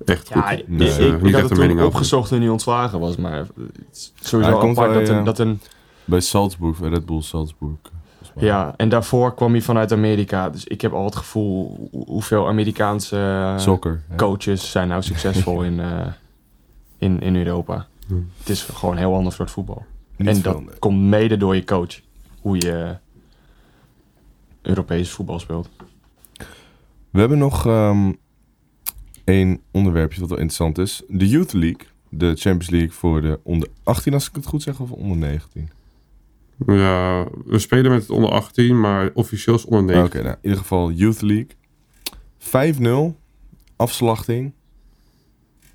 [0.04, 0.58] echt Ja, goed.
[0.58, 1.84] ik, Dus, ik, ik niet had het toen over.
[1.84, 3.46] opgezocht toen hij ontslagen was, maar het
[3.92, 5.60] is sowieso Hij komt apart bij, dat, een, dat een...
[6.04, 7.76] Bij Salzburg, bij Red Bull Salzburg.
[8.36, 10.50] Ja, en daarvoor kwam hij vanuit Amerika.
[10.50, 14.02] Dus ik heb al het gevoel hoe- hoeveel Amerikaanse eh, Soccer.
[14.16, 16.06] coaches zijn nou succesvol in, eh,
[16.98, 17.86] in, in Europa.
[18.38, 19.84] Het is gewoon een heel ander soort voetbal.
[20.16, 22.00] Niet en dat komt mede door je coach.
[22.40, 22.96] Hoe je
[24.62, 25.68] Europees voetbal speelt.
[27.10, 28.12] We hebben nog ehm,
[29.24, 31.02] één onderwerpje wat wel interessant is.
[31.08, 31.86] De Youth League.
[32.08, 35.68] De Champions League voor de onder 18, als ik het goed zeg, of onder 19.
[36.66, 40.04] Ja, we spelen met het onder 18, maar officieel is onder 9.
[40.04, 41.56] Oké, nou, in ieder geval Youth League.
[43.12, 43.16] 5-0
[43.76, 44.52] afslachting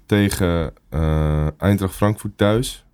[0.06, 2.86] tegen eh Eintracht Frankfurt thuis.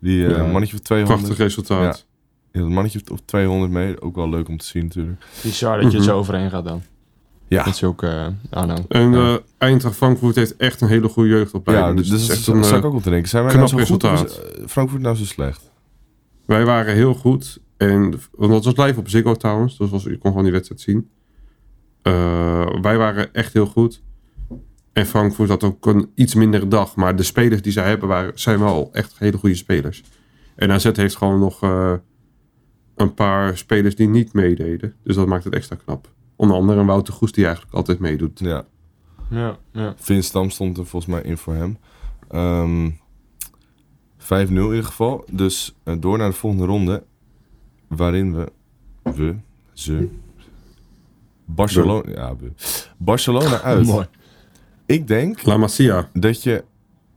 [0.00, 1.20] Die eh, Ja, mannetje van 200.
[1.26, 2.06] Prachtig resultaat.
[2.52, 4.00] Ja, een mannetje of 200 mee.
[4.00, 5.24] Ook wel leuk om te zien natuurlijk.
[5.42, 6.10] Bizar dat je er Mhm.
[6.12, 6.82] zo overheen gaat dan.
[7.48, 8.34] Ja, Met zulke...
[8.50, 8.74] eh, oh no.
[8.88, 9.32] En Ja.
[9.32, 11.96] eh Eintracht Frankfurt heeft echt een hele goede ja jeugdopleiding.
[11.96, 13.28] dus, het dus is echt daar een, zou ik ook op te denken.
[13.28, 14.38] Zijn wij nou knap zo goed is
[14.70, 15.67] Frankfurt nou zo slecht?
[16.48, 17.60] Wij waren heel goed.
[17.76, 19.78] En, want dat was live op Ziggo trouwens.
[19.78, 21.10] Dus was, je kon gewoon die wedstrijd zien.
[22.02, 24.02] Eh, wij waren echt heel goed.
[24.92, 26.96] En Frankfurt had ook een iets mindere dag.
[26.96, 30.02] Maar de spelers die zij hebben waren, zijn wel echt hele goede spelers.
[30.54, 31.94] En AZ heeft gewoon nog eh,
[32.96, 34.94] een paar spelers die niet meededen.
[35.02, 36.12] Dus dat maakt het extra knap.
[36.36, 38.38] Onder andere een Wouter Goes die eigenlijk altijd meedoet.
[38.38, 38.64] Ja,
[39.30, 39.94] Ja, ja.
[39.96, 41.78] Vin Stam stond er volgens mij in voor hem.
[42.28, 42.90] Ehm
[44.28, 45.24] 5-0 in ieder geval.
[45.30, 47.02] Dus eh, door naar de volgende ronde.
[47.88, 48.52] Waarin we,
[49.02, 49.34] we,
[49.72, 50.08] ze,
[51.44, 52.52] Barcelona, ja, we,
[52.96, 53.86] Barcelona uit.
[53.86, 54.06] Mooi.
[54.86, 56.08] Ik denk La Masia.
[56.12, 56.64] dat je,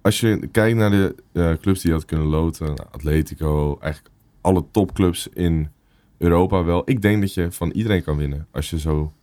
[0.01, 4.15] als je kijkt naar de eh, clubs die je had kunnen loten, nou, Atletico, eigenlijk
[4.41, 5.69] alle topclubs in
[6.17, 6.81] Europa wel.
[6.85, 9.13] Ik denk dat je van iedereen kan winnen als je zo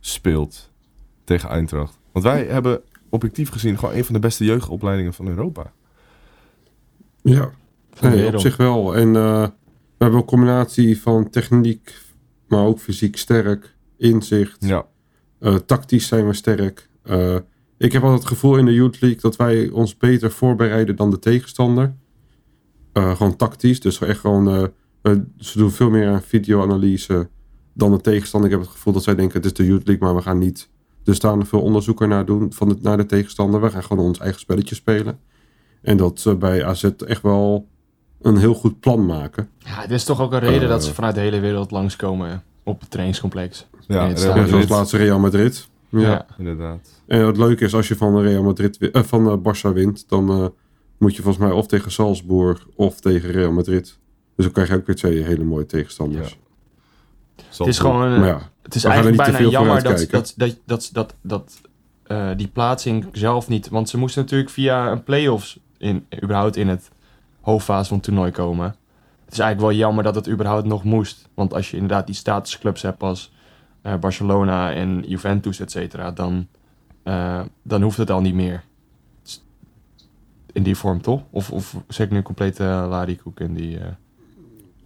[0.00, 0.70] speelt
[1.24, 1.98] tegen Eintracht.
[2.12, 5.72] Want wij hebben objectief gezien gewoon een van de beste jeugdopleidingen van Europa.
[7.24, 7.50] Ja,
[8.00, 8.96] nee, op zich wel.
[8.96, 11.94] En eh, we hebben een combinatie van techniek,
[12.48, 14.64] maar ook fysiek sterk, inzicht.
[14.66, 14.86] Ja,
[15.38, 16.88] Eh, tactisch zijn we sterk.
[17.02, 17.36] Eh,
[17.78, 21.10] ik heb altijd het gevoel in de Youth League dat wij ons beter voorbereiden dan
[21.10, 21.94] de tegenstander.
[22.92, 23.80] Gewoon tactisch.
[23.80, 24.70] Dus echt gewoon.
[25.38, 27.28] ze doen veel meer aan videoanalyse
[27.72, 28.50] dan de tegenstander.
[28.50, 30.38] Ik heb het gevoel dat zij denken: het is de Youth League, maar we gaan
[30.38, 30.68] niet.
[31.02, 33.60] Dus daar nog veel onderzoek er naar doen van de, naar de tegenstander.
[33.60, 35.18] We gaan gewoon ons eigen spelletje spelen.
[35.84, 37.66] En dat ze bij AZ echt wel
[38.22, 39.48] een heel goed plan maken.
[39.58, 40.68] Ja, het is toch ook een reden Eh.
[40.68, 43.66] dat ze vanuit de hele wereld langskomen op het trainingscomplex.
[43.86, 44.22] ja, het.
[44.22, 45.68] Ja, zoals laatste Real Madrid.
[45.88, 46.00] Ja.
[46.00, 46.26] Ja.
[46.38, 47.02] inderdaad.
[47.06, 50.30] En het leuke is, als je van Real Madrid eh, van eh, Barça wint, dan
[50.30, 50.46] eh,
[50.98, 53.98] moet je volgens mij of tegen Salzburg of tegen Real Madrid.
[54.36, 56.38] Dus dan krijg je ook weer twee hele mooie tegenstanders.
[57.58, 58.18] Het is gewoon...
[58.18, 60.34] Maar ja, Het is We gaan er eigenlijk niet te bijna veel jammer dat, dat,
[60.36, 61.60] dat, dat, dat, dat
[62.04, 63.68] eh, die plaatsing zelf niet...
[63.68, 66.90] Want ze moesten natuurlijk via een play-offs in, überhaupt in het
[67.40, 68.66] hoofdfase van het toernooi komen.
[69.24, 71.28] Het is eigenlijk wel jammer dat het überhaupt nog moest.
[71.34, 73.32] Want als je inderdaad die statusclubs hebt als
[73.82, 76.46] eh, Barcelona en Juventus, et cetera, dan,
[77.02, 78.62] eh, dan hoeft het al niet meer.
[80.52, 81.22] In die vorm, toch?
[81.30, 83.78] Of, of zeg ik nu compleet uh, larikoek in die...
[83.78, 83.86] eh,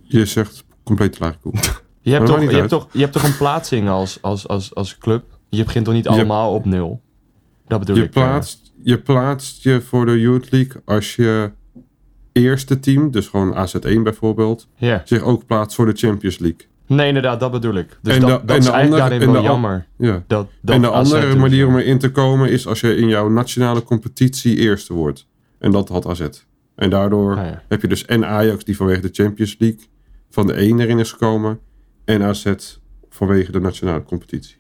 [0.03, 1.55] je zegt compleet laagkoek.
[2.01, 4.99] je hebt, toch, je, hebt toch, je hebt toch een plaatsing als, als, als, als
[4.99, 5.25] club?
[5.49, 7.01] Je begint toch niet hebt- allemaal op nul?
[7.67, 8.11] Dat bedoel Je ik.
[8.11, 11.51] plaatst, je plaatst je voor de Youth League als je
[12.33, 15.03] eerste team, dus gewoon AZ1 bijvoorbeeld, Ja.
[15.05, 16.61] zich ook plaatst voor de Champions League.
[16.87, 17.99] Nee, inderdaad, dat bedoel ik.
[18.03, 19.87] Dus En dat, de- dat en is de eigenlijk andere- daarin wel de jammer.
[19.99, 20.25] Ja.
[20.27, 21.39] Dat, dat en de AZ andere doet.
[21.41, 25.27] manier om erin te komen is als je in jouw nationale competitie eerste wordt.
[25.59, 26.29] En dat had AZ.
[26.75, 27.63] En daardoor Ah, ja.
[27.69, 29.81] heb je dus en Ajax die vanwege de Champions League
[30.31, 31.59] van de 1 erin is gekomen.
[32.05, 32.53] En AZ
[33.11, 34.57] vanwege de nationale competitie.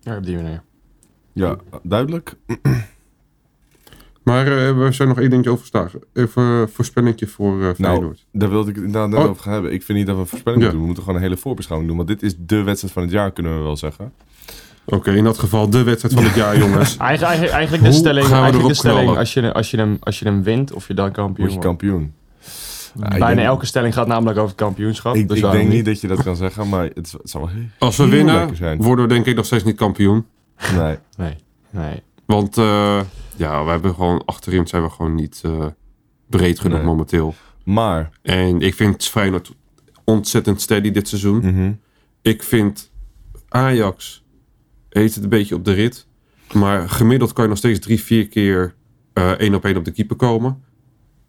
[0.00, 0.62] Ja, op die manier.
[1.32, 2.34] Ja, duidelijk.
[4.26, 6.00] Maar eh, we zijn nog één dingetje overstagen.
[6.12, 8.24] Even een voorspellingje voor eh Feyenoord.
[8.32, 9.28] Daar wilde ik het inderdaad net Oh.
[9.30, 9.72] over gaan hebben.
[9.72, 10.68] Ik vind niet dat we een voorspelling Ja.
[10.68, 10.80] moeten doen.
[10.80, 11.98] We moeten gewoon een hele voorbeschouwing doen.
[12.06, 14.12] Want dit is de wedstrijd van het jaar, kunnen we wel zeggen.
[14.84, 16.96] Oké, in dat geval de wedstrijd van het jaar, jongens.
[16.98, 20.24] Eigenlijk, eigenlijk, eigenlijk de stelling, eigenlijk de stelling als, je, als, je hem, als je
[20.24, 21.80] hem wint of je dan kampioen Word je wordt.
[21.80, 22.12] kampioen.
[23.08, 25.14] Bijna denk- elke stelling gaat namelijk over het kampioenschap.
[25.14, 27.64] Ik, dus ik denk niet dat je dat kan zeggen, maar het, zou wel heel...
[27.78, 30.26] Als we winnen, worden we denk ik nog steeds niet kampioen.
[30.76, 30.96] Nee.
[31.16, 31.34] Nee,
[31.70, 32.02] nee.
[32.26, 33.00] Want eh,
[33.36, 35.66] ja, we hebben gewoon achterin zijn we gewoon niet eh,
[36.28, 36.86] breed genoeg Nee.
[36.86, 37.34] momenteel.
[37.64, 38.10] Maar...
[38.22, 39.52] En ik vind Feyenoord
[40.04, 41.38] ontzettend steady dit seizoen.
[41.38, 41.72] mhm.
[42.22, 42.92] Ik vind
[43.48, 44.24] Ajax
[44.88, 46.06] heeft het een beetje op de rit.
[46.52, 48.74] Maar gemiddeld kan je nog steeds drie, vier keer
[49.12, 50.64] eh, één op één op de keeper komen.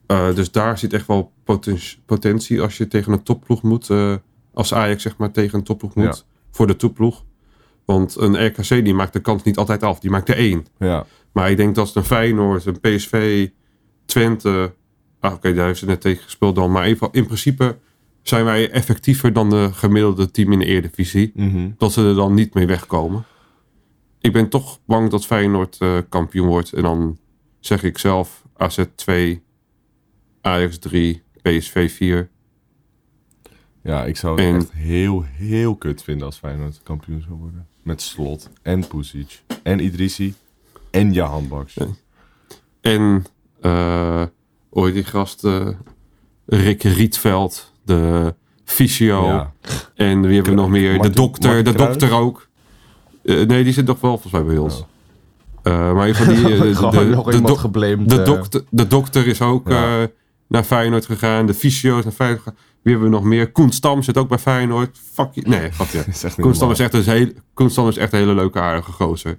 [0.07, 3.89] Dus daar zit echt wel poten- potentie als je tegen een topploeg moet.
[4.53, 6.25] als Ajax zeg maar tegen een topploeg moet.
[6.51, 7.23] Voor de topploeg.
[7.87, 9.99] Want een RKC die maakt de kans niet altijd af.
[9.99, 10.65] Die maakt er één.
[10.79, 11.05] Ja.
[11.31, 13.47] Maar ik denk dat een Feyenoord, een PSV,
[14.05, 14.73] Twente...
[15.19, 16.71] Ah, Oké, daar heeft ze net tegen gespeeld dan.
[16.71, 17.77] Maar even, in principe
[18.21, 21.31] zijn wij effectiever dan de gemiddelde team in de Eredivisie.
[21.35, 21.69] mhm.
[21.77, 23.25] Dat ze er dan niet mee wegkomen.
[24.19, 26.73] Ik ben toch bang dat Feyenoord eh, kampioen wordt.
[26.73, 27.17] En dan
[27.59, 29.41] zeg ik zelf AZ 2,
[30.41, 32.29] Ajax 3, PSV 4.
[33.83, 37.67] Ja, ik zou het En- echt heel, heel kut vinden als Feyenoord kampioen zou worden.
[37.87, 40.33] Met Slot en Pusic en Idrissi.
[40.91, 41.73] En je handbaks.
[41.73, 41.85] Ja.
[42.81, 43.25] En,
[43.61, 44.23] eh
[44.69, 45.67] ooit die gast, eh,
[46.45, 48.33] Rick Rietveld, de
[48.63, 49.25] fysio.
[49.25, 49.53] Ja.
[49.95, 51.01] En wie hebben we nog meer?
[51.01, 51.97] De dokter, Martin de Kruijs?
[51.97, 52.47] dokter ook.
[53.23, 54.83] Eh, nee, die zit nog wel volgens mij bij ons.
[55.63, 56.59] Eh, maar even die, de,
[56.91, 58.09] de, nog de, geblamed.
[58.09, 60.07] de, dokter, de dokter is ook Ja.
[60.47, 61.45] naar Feyenoord gegaan.
[61.45, 62.59] De fysio is naar Feyenoord gegaan.
[62.87, 63.51] Wie hebben we nog meer?
[63.51, 64.99] Koen Stam zit ook bij Feyenoord.
[65.13, 65.41] Fuck je.
[65.45, 65.69] Nee,
[66.07, 68.33] is echt niet Koen Stam is echt een, heel, Koen Stam is echt een hele
[68.33, 69.37] leuke, aardige gozer.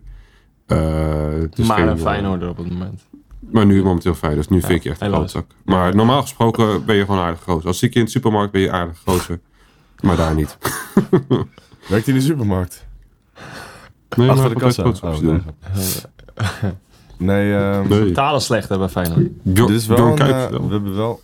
[0.66, 3.03] Eh, is maar een eh, Feyenoorder op het moment.
[3.40, 5.46] Maar nu momenteel fijn, dus nu Ja, vind ik je echt een klootzak.
[5.64, 7.66] Maar normaal gesproken ben je gewoon een aardige gozer.
[7.66, 9.40] Als zie ik je in de supermarkt ben je een aardige gozer.
[10.01, 10.59] Maar daar niet.
[11.88, 12.86] Werkt hij in de supermarkt?
[14.16, 14.82] Nee, Achter maar de kassa?
[14.82, 15.20] Oh, nee.
[15.20, 15.42] doen.
[17.18, 18.12] Nee, ehm, Nee.
[18.12, 19.26] Talen slecht hè, bij Feyenoord.
[19.42, 20.66] Dit is wel een, wel.
[20.66, 21.20] we hebben wel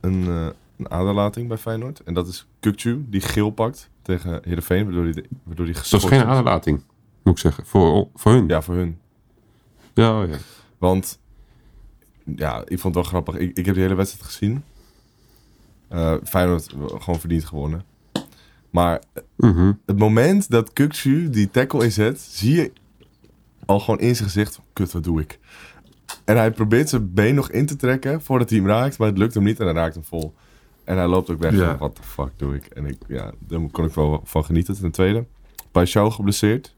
[0.00, 0.46] een, eh,
[0.84, 2.00] een aderlating bij Feyenoord.
[2.00, 4.84] En dat is Kukcu, die geel pakt tegen Heerenveen.
[4.84, 6.82] Waardoor hij, waardoor hij Dat is geen aderlating,
[7.22, 7.66] moet ik zeggen.
[7.66, 8.46] Voor, voor hun.
[8.46, 8.96] Ja, Ja, voor hun.
[9.94, 10.26] ja.
[10.78, 11.18] Want,
[12.36, 13.34] ja, ik vond het wel grappig.
[13.36, 14.64] Ik, ik heb die hele wedstrijd gezien.
[15.88, 17.84] Eh Feyenoord gewoon verdiend gewonnen.
[18.70, 19.02] Maar
[19.36, 19.72] Mhm.
[19.86, 22.72] het moment dat Kukcu die tackle inzet, zie je
[23.66, 25.38] al gewoon in zijn gezicht, kut, wat doe ik?
[26.24, 29.18] En hij probeert zijn been nog in te trekken voordat hij hem raakt, maar het
[29.18, 30.34] lukt hem niet en hij raakt hem vol.
[30.92, 31.76] En hij loopt ook weg Ja.
[31.76, 32.64] wat de fuck doe ik?
[32.64, 34.74] En ik, ja, daar kon ik wel van genieten.
[34.74, 35.24] Ten tweede,
[35.68, 36.74] Paixão geblesseerd.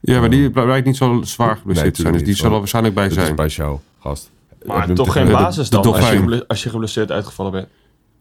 [0.00, 2.12] ja, maar die blijkt niet zo zwaar geblesseerd te zijn.
[2.12, 3.36] Dus die zal er waarschijnlijk bij zijn.
[3.38, 4.30] is Paixão, gast.
[4.66, 7.68] Maar toch geen basis de dan als je, als je geblesseerd uitgevallen bent.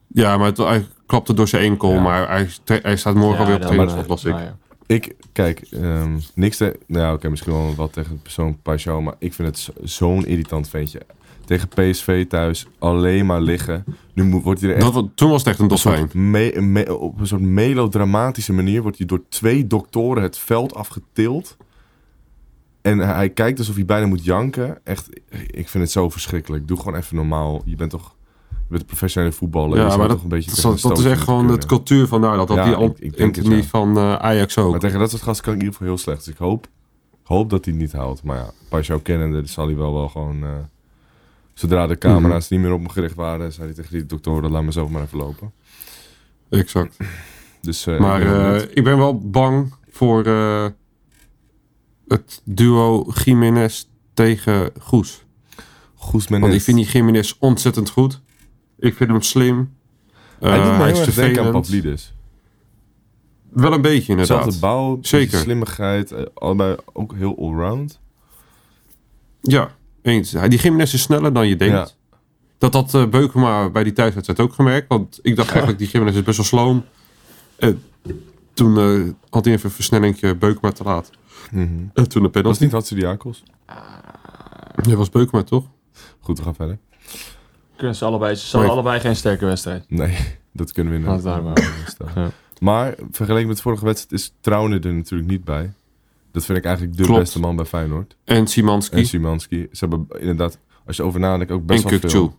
[0.08, 1.94] Ja, maar het, hij klapte door zijn enkel.
[1.94, 2.02] Ja.
[2.02, 4.32] Maar hij, hij staat morgen Ja, weer op trainingsveld, las ik.
[4.34, 4.56] Nou ja.
[4.86, 6.80] Ik, kijk, ehm, niks te...
[6.88, 9.74] Nou ja, oké, misschien wel wat tegen de persoon Paixão, maar ik vind het zo-
[9.84, 11.02] zo'n irritant ventje.
[11.50, 13.84] Tegen PSV thuis, alleen maar liggen.
[14.14, 16.04] Nu moet, wordt hij er echt Dat, toen was het echt een dolfijn.
[16.90, 21.58] op een soort melodramatische manier wordt hij door twee doktoren het veld afgetild.
[22.82, 24.78] En hij, hij kijkt alsof hij bijna moet janken.
[24.84, 25.10] Echt,
[25.48, 26.68] ik vind het zo verschrikkelijk.
[26.68, 27.62] Doe gewoon even normaal.
[27.66, 28.16] Je bent toch
[28.50, 29.78] je bent een professionele voetballer.
[29.78, 32.22] Ja, maar toch dat, een beetje dat, dat is echt gewoon moeten het cultuur van
[32.22, 32.38] daar.
[32.38, 33.64] Dat, dat Ja, die ik- ik denk het, ja.
[33.64, 34.72] van eh, Ajax ook.
[34.72, 36.26] Maar tegen dat soort gasten kan ik in ieder geval heel slecht.
[36.26, 36.68] Dus ik hoop,
[37.24, 38.24] hoop dat hij het niet haalt.
[38.24, 40.44] Maar ja, Paixão kennende zal hij wel, wel gewoon...
[40.44, 40.50] eh,
[41.60, 42.54] zodra de camera's Mhm.
[42.54, 43.54] niet meer op me gericht waren...
[43.54, 45.52] zei hij tegen die doktoren, laat me zelf maar even lopen.
[46.50, 46.98] Exact.
[47.62, 50.66] Dus, eh, Maar ik ben eh, ik ben wel bang voor eh,
[52.08, 53.84] het duo Jiménez
[54.14, 55.26] tegen Goes.
[55.96, 58.22] Goes Want ik vind die Jiménez ontzettend goed.
[58.78, 59.74] Ik vind hem slim.
[60.40, 61.52] Hij doet heel is denken aan.
[61.52, 62.14] Pavlidis.
[63.50, 64.42] Wel een beetje inderdaad.
[64.44, 65.38] Zelfde bouw, Zeker.
[65.38, 68.00] Slimmigheid, allebei ook heel allround.
[69.42, 70.32] Ja, eens.
[70.32, 71.74] Hij- Die Jiménez is sneller dan je denkt.
[71.76, 71.88] Ja.
[72.58, 74.88] Dat had eh, Beukema bij die thuiswedstrijd ook gemerkt.
[74.88, 76.86] Want ik dacht eigenlijk, die Jiménez is best wel sloom.
[77.56, 77.70] Eh,
[78.54, 81.10] toen eh, had hij even een versnellingje Beukema te laat.
[81.52, 81.62] Mhm.
[81.62, 82.64] En toen de Dat was penalty.
[82.64, 83.44] niet Hatsidiakos.
[84.76, 85.66] Dat was Beukema toch?
[86.20, 86.78] Goed, we gaan verder.
[87.76, 89.86] Kunnen ze allebei, ze hadden Maar- allebei geen sterke wedstrijd.
[89.88, 90.18] Nee,
[90.54, 92.14] dat kunnen we inderdaad stellen.
[92.24, 92.32] Ja.
[92.60, 95.74] Maar vergeleken met de vorige wedstrijd is Trouwner er natuurlijk niet bij.
[96.32, 97.20] Dat vind ik eigenlijk de Klopt.
[97.20, 98.16] beste man bij Feyenoord.
[98.24, 98.96] En Simanski.
[98.98, 99.68] En Simanski.
[99.72, 102.38] Ze hebben inderdaad, als je over nadenkt, ook best En wel veel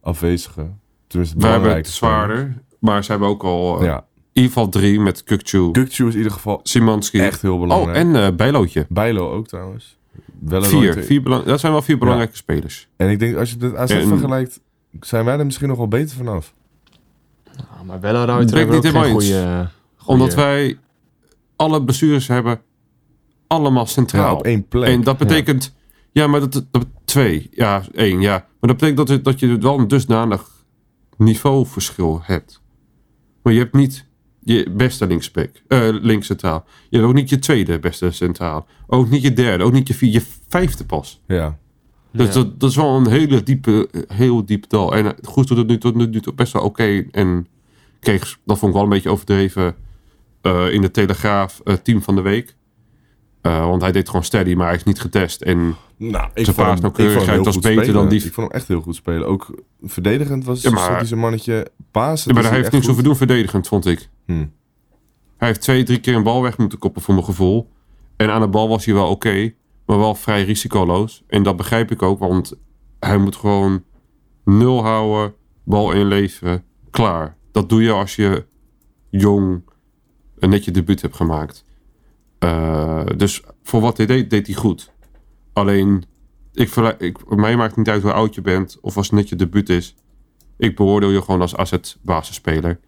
[0.00, 0.80] afwezigen.
[1.06, 2.62] Tenminste, Wij hebben het zwaarder.
[2.78, 6.12] Maar ze hebben ook al eh, Ja, in ieder geval drie met Kukcu, Kukcu is
[6.12, 7.18] in ieder geval Simanski.
[7.18, 7.96] echt heel oh, belangrijk.
[7.96, 8.86] en eh Bijlootje.
[8.88, 9.98] Bijlo ook trouwens.
[10.40, 11.02] Wel een Vier.
[11.02, 12.88] vier belang- dat zijn wel vier belangrijke spelers.
[12.96, 14.60] En ik denk, als je dit AZ En- vergelijkt,
[15.00, 16.54] zijn wij er misschien nog wel beter vanaf.
[17.56, 19.68] Nou, maar ik hebben niet ook geen goede...
[20.04, 20.78] Omdat wij
[21.56, 22.60] alle blessures hebben.
[23.46, 24.36] Allemaal Ja, centraal.
[24.36, 24.88] op één plek.
[24.88, 25.74] en dat betekent...
[26.12, 26.86] Ja, maar dat, dat...
[27.04, 27.48] Twee.
[27.50, 28.20] Ja, één.
[28.20, 28.32] Ja.
[28.32, 30.64] Maar dat betekent dat, het- dat je wel een dusdanig
[31.16, 32.62] niveauverschil hebt.
[33.42, 34.06] Maar je hebt niet
[34.40, 36.64] je beste linksback, eh links centraal.
[36.88, 38.66] Je hebt ook niet je tweede beste centraal.
[38.86, 39.64] Ook niet je derde.
[39.64, 40.18] Ook niet je vierde.
[40.18, 41.22] Je vijfde pas.
[41.26, 41.58] Ja.
[42.12, 42.32] Dus Ja.
[42.32, 44.94] dat, dat is wel een hele diepe, heel diep dal.
[44.94, 47.04] En eh, goed doet het nu tot nu toe best wel oké.
[47.10, 47.46] En
[48.00, 49.74] kreeg, dat vond ik wel een beetje overdreven
[50.42, 52.56] eh, in de Telegraaf eh, team van de week.
[53.46, 55.42] Eh, want hij deed gewoon steady, maar hij is niet getest.
[55.42, 57.94] En Nou, ik Zijn paasnauwkeurigheid was beter spelen.
[57.94, 59.26] dan die- Ik vond hem echt heel goed spelen.
[59.28, 62.34] Ook verdedigend was Ja, maar- hij zijn mannetje pasen.
[62.34, 64.08] ja, maar hij heeft niks hoeven doen verdedigend, vond ik.
[64.26, 64.46] Hm.
[65.36, 67.72] Hij heeft twee, drie keer een bal weg moeten koppen voor mijn gevoel.
[68.16, 69.52] En aan de bal was hij wel oké,
[69.86, 71.22] maar wel vrij risicoloos.
[71.26, 72.52] En dat begrijp ik ook, want
[73.00, 73.84] hij moet gewoon
[74.44, 75.34] nul houden,
[75.64, 77.36] bal inleveren, klaar.
[77.52, 78.44] Dat doe je als je
[79.10, 79.62] jong
[80.38, 81.64] een netje debuut hebt gemaakt.
[82.38, 84.92] Eh, dus voor wat hij deed, deed hij goed.
[85.52, 86.04] Alleen,
[86.52, 89.36] ik, ik, mij maakt niet uit hoe oud je bent of als het net je
[89.36, 89.94] debuut is.
[90.56, 92.80] Ik beoordeel je gewoon als asset basisspeler.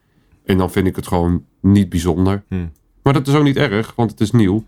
[0.45, 2.45] En dan vind ik het gewoon niet bijzonder.
[2.49, 2.67] Hm.
[3.03, 4.65] Maar dat is ook niet erg, want het is nieuw.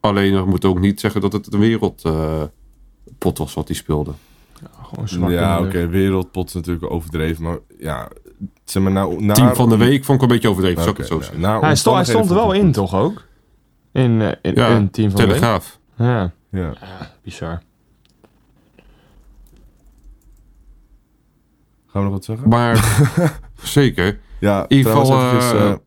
[0.00, 4.12] Alleen we moeten ook niet zeggen dat het een wereldpot was wat hij speelde.
[4.82, 8.08] Gewoon zwak Ja, oké, wereldpot is natuurlijk overdreven, maar ja,
[8.64, 9.22] zeg maar nou...
[9.24, 11.34] naar- Team van de week vond ik een beetje overdreven, zou ik Oké, het zo
[11.34, 11.60] ja, zeggen.
[11.66, 13.24] Hij stond, hij stond er wel in, toch ook?
[13.92, 15.20] In, eh, in, Ja, in team van.
[15.20, 15.78] Telegraaf.
[15.96, 16.72] Ja, Ja.
[17.22, 17.62] bizar.
[21.86, 22.48] Gaan we nog wat zeggen?
[22.48, 23.00] Maar
[23.62, 24.18] zeker.
[24.40, 25.80] Ja, In ieder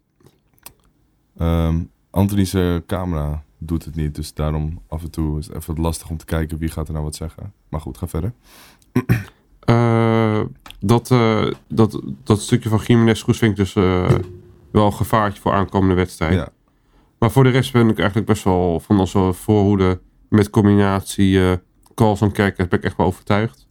[1.37, 5.79] ehm, Anthony's eh, camera doet het niet, dus daarom af en toe is het even
[5.81, 7.53] lastig om te kijken wie gaat er nou wat zeggen.
[7.69, 8.33] Maar goed, ga verder.
[9.59, 10.41] Eh,
[10.79, 14.11] dat, eh, dat, dat stukje van Jiménez Groes vind ik dus eh,
[14.71, 16.33] wel een gevaartje voor aankomende wedstrijd.
[16.33, 16.49] Ja.
[17.21, 19.99] Maar voor de rest ben ik eigenlijk best wel van onze voorhoede
[20.29, 21.51] met combinatie eh
[21.95, 23.67] Carlson Kerkers ben ik echt wel overtuigd.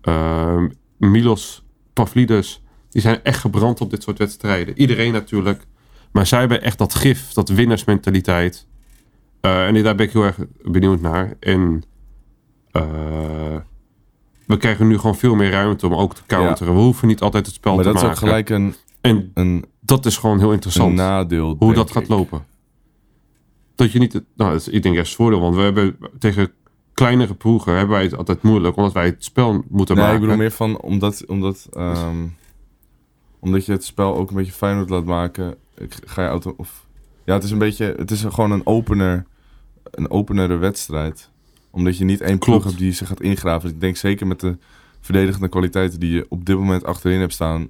[0.00, 0.68] Ehm,
[0.98, 4.78] Milos, Pavlidis, die zijn echt gebrand op dit soort wedstrijden.
[4.78, 5.66] Iedereen natuurlijk.
[6.12, 8.66] Maar zij hebben echt dat gif, dat winnersmentaliteit.
[9.40, 11.36] Eh, en daar ben ik heel erg benieuwd naar.
[11.40, 11.82] En
[12.70, 12.82] eh,
[14.46, 16.74] we krijgen nu gewoon veel meer ruimte om ook te counteren.
[16.74, 18.22] We hoeven niet altijd het spel Maar te dat is maken.
[18.22, 22.08] ook gelijk een, En een, dat is gewoon heel interessant nadeel, hoe dat gaat ik.
[22.08, 22.50] lopen.
[23.74, 25.96] Dat je niet, het- nou, dat is, ik denk juist het voordeel, want we hebben
[26.18, 26.50] tegen
[26.94, 30.20] kleinere ploegen hebben wij het altijd moeilijk, omdat wij het spel moeten Nee, maken.
[30.20, 32.26] ik bedoel meer van, omdat, omdat, ehm,
[33.40, 36.86] omdat je het spel ook een beetje Feyenoord laat maken, ik- ga je auto, of,
[37.24, 39.26] ja, het is een beetje, het is gewoon een opener,
[39.90, 41.30] een openere wedstrijd.
[41.70, 42.64] Omdat je niet één ploeg Klopt.
[42.64, 43.62] hebt die zich gaat ingraven.
[43.62, 44.56] Dus ik denk zeker met de
[45.00, 47.68] verdedigende kwaliteiten die je op dit moment achterin hebt staan,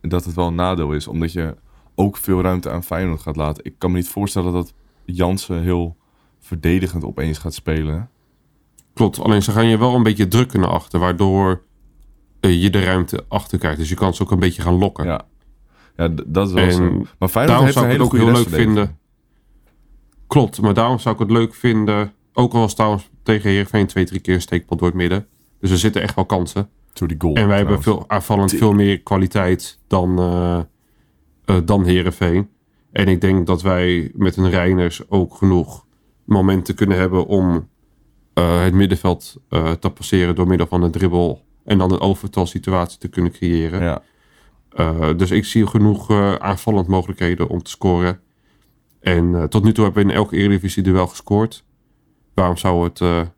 [0.00, 1.06] dat het wel een nadeel is.
[1.08, 1.56] Omdat je
[1.94, 3.64] ook veel ruimte aan Feyenoord gaat laten.
[3.64, 4.72] Ik kan me niet voorstellen dat
[5.04, 5.96] Jansen heel
[6.40, 8.10] verdedigend opeens gaat spelen.
[8.94, 11.62] Klopt, alleen ze gaan je wel een beetje drukken naar achter, waardoor
[12.40, 13.78] eh, je de ruimte achter krijgt.
[13.78, 15.04] Dus je kan ze ook een beetje gaan lokken.
[15.04, 15.24] Ja,
[15.96, 17.06] ja dat is wel En zo.
[17.18, 18.98] Maar Feyenoord daarom heeft zou ik het ook heel leuk vinden.
[20.26, 22.12] Klopt, maar daarom zou ik het leuk vinden.
[22.32, 25.26] Ook al was trouwens tegen Heerenveen twee, drie keer een steekbal door het midden.
[25.60, 26.68] Dus er zitten echt wel kansen.
[26.92, 27.34] Door die goal.
[27.34, 32.48] En wij hebben veel, aanvallend veel meer kwaliteit dan, eh, dan Heerenveen.
[32.92, 35.86] En ik denk dat wij met een Reiners ook genoeg
[36.24, 37.68] momenten kunnen hebben om
[38.34, 41.44] eh, het middenveld eh, te passeren door middel van een dribbel.
[41.64, 43.82] En dan een overtalsituatie te kunnen creëren.
[43.82, 44.02] Ja,
[44.72, 48.20] Eh, dus ik zie genoeg aanvallend mogelijkheden om te scoren.
[49.00, 51.64] En tot nu toe hebben we in elke Eredivisie duel gescoord.
[52.34, 53.28] Waarom zou het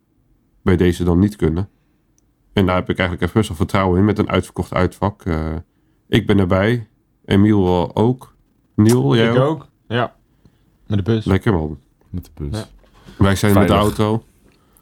[0.63, 1.69] bij deze dan niet kunnen?
[2.53, 5.23] En daar heb ik eigenlijk best wel vertrouwen in met een uitverkocht uitvak.
[6.07, 6.87] Ik ben erbij.
[7.25, 8.34] Emiel ook.
[8.75, 9.67] Niel, jij Ik ook.
[9.87, 10.15] Ja.
[10.87, 11.25] Met de bus.
[11.25, 11.79] Lekker man.
[12.09, 12.59] met de bus.
[12.59, 12.67] Ja.
[13.17, 14.23] Wij zijn met de auto.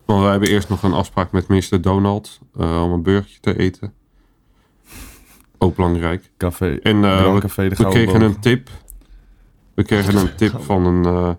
[0.05, 3.57] Want wij hebben eerst nog een afspraak met minister Donald eh, om een burgertje te
[3.57, 3.93] eten.
[5.57, 6.31] Ook belangrijk.
[6.37, 6.79] Café.
[6.81, 8.69] En Grand we, Café de we kregen een tip.
[9.73, 11.31] We kregen een tip van een eh,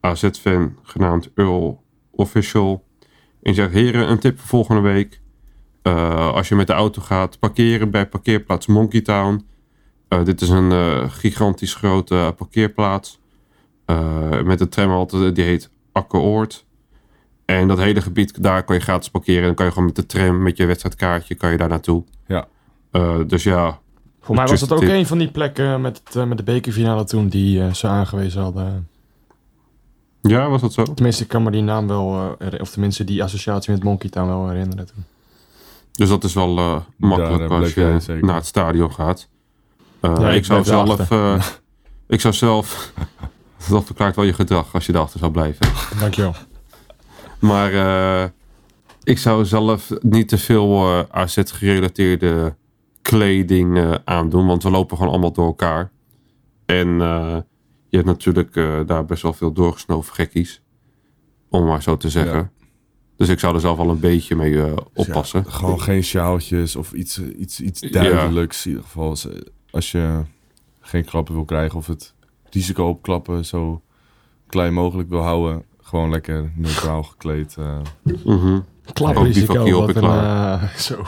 [0.00, 2.84] AZ-fan genaamd Earl Official.
[3.42, 5.20] En zegt, heren, een tip voor volgende week.
[6.32, 9.46] Als je met de auto gaat parkeren bij parkeerplaats Monkey Town.
[10.08, 13.18] Eh, dit is een eh, gigantisch grote parkeerplaats.
[13.84, 16.66] Eh, met een tramhalte, die heet Akkeoord.
[17.44, 19.40] En dat hele gebied, daar kan je gratis parkeren.
[19.40, 22.04] En dan kan je gewoon met de tram, met je wedstrijdkaartje, kan je daar naartoe.
[22.26, 22.46] Ja.
[23.26, 23.78] Dus ja,
[24.20, 27.28] Voor mij was het ook een van die plekken met, het, met de bekerfinale toen
[27.28, 28.88] die ze aangewezen hadden.
[30.20, 30.82] ja, was dat zo?
[30.82, 34.28] Tenminste, ik kan me die naam wel, herinner- of tenminste die associatie met Monkey Town
[34.28, 35.04] wel herinneren toen.
[35.92, 39.28] Dus dat is wel makkelijk Daar als je naar het stadion gaat.
[40.00, 41.44] Eh, Ja, ik, ik zou zelf, eh,
[42.06, 42.92] ik zou zelf,
[43.68, 45.66] dat verklaart wel je gedrag als je erachter zou blijven.
[46.00, 46.34] Dankjewel.
[47.38, 48.28] Maar eh,
[49.02, 52.56] ik zou zelf niet te veel eh, AZ-gerelateerde
[53.02, 55.90] kleding eh, aandoen, want we lopen gewoon allemaal door elkaar.
[56.66, 57.36] En eh,
[57.88, 60.62] je hebt natuurlijk eh, daar best wel veel doorgesnoven gekkies,
[61.48, 62.36] om maar zo te zeggen.
[62.38, 62.50] Ja.
[63.16, 65.42] Dus ik zou er zelf wel een beetje mee eh, oppassen.
[65.46, 68.64] Ja, gewoon geen sjaaltjes of iets, iets, iets duidelijks.
[68.66, 69.16] In ieder geval,
[69.70, 70.22] als- je
[70.80, 72.14] geen klappen wil krijgen of het
[72.50, 73.82] risico op klappen zo
[74.46, 75.64] klein mogelijk wil houden.
[75.82, 77.56] Gewoon lekker neutraal gekleed.
[78.92, 79.54] Klaprisico.
[79.80, 80.62] Wat en een, klaar.
[80.62, 81.02] eh, zo.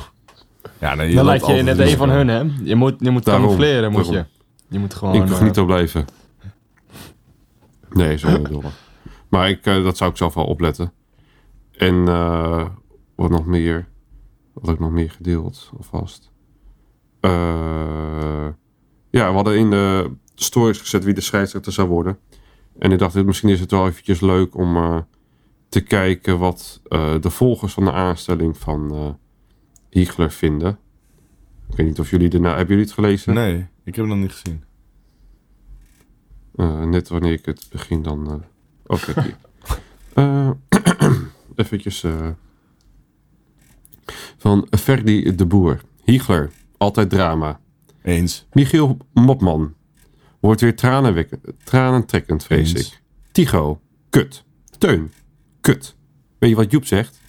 [0.79, 2.39] Ja, nee, Dan loopt lijkt je net een van hun, hè?
[2.63, 4.13] Je moet, je moet Daarom, camoufleren, moet je.
[4.13, 4.31] daarom.
[4.69, 5.15] Je moet gewoon...
[5.15, 6.05] ik wil eh, niet op blijven.
[7.91, 8.67] Nee, zo bedoel ik.
[9.29, 10.93] Maar ik, eh, dat zou ik zelf wel opletten.
[11.73, 12.67] En eh,
[13.15, 13.89] wat nog meer?
[14.53, 16.30] Wat heb ik nog meer gedeeld alvast?
[17.21, 18.49] Eh,
[19.11, 22.19] ja, we hadden in de stories gezet wie de scheidsrechter zou worden.
[22.79, 24.99] En ik dacht, misschien is het wel eventjes leuk om eh,
[25.69, 29.09] te kijken wat eh, de volgers van de aanstelling van eh
[29.91, 30.79] Hiegler vinden.
[31.71, 32.49] Ik weet niet of jullie erna...
[32.49, 33.35] Hebben jullie het gelezen?
[33.35, 34.65] Nee, ik heb het nog niet gezien.
[36.91, 38.45] Net wanneer ik het begin dan...
[38.87, 39.11] Oké.
[39.11, 39.37] oké.
[40.15, 40.51] Eh
[41.57, 42.05] eventjes.
[44.37, 45.81] van Ferdi de Boer.
[46.05, 46.51] Hiegler,
[46.81, 47.61] altijd drama.
[48.03, 48.47] Eens.
[48.53, 49.75] Michiel Mopman.
[50.41, 52.87] Wordt weer tranenwekkend, tranentrekkend, vrees Eens.
[52.93, 53.03] ik.
[53.33, 54.45] Tigo, kut.
[54.79, 55.13] Teun,
[55.61, 55.97] kut.
[56.39, 57.21] Weet je wat Joep zegt?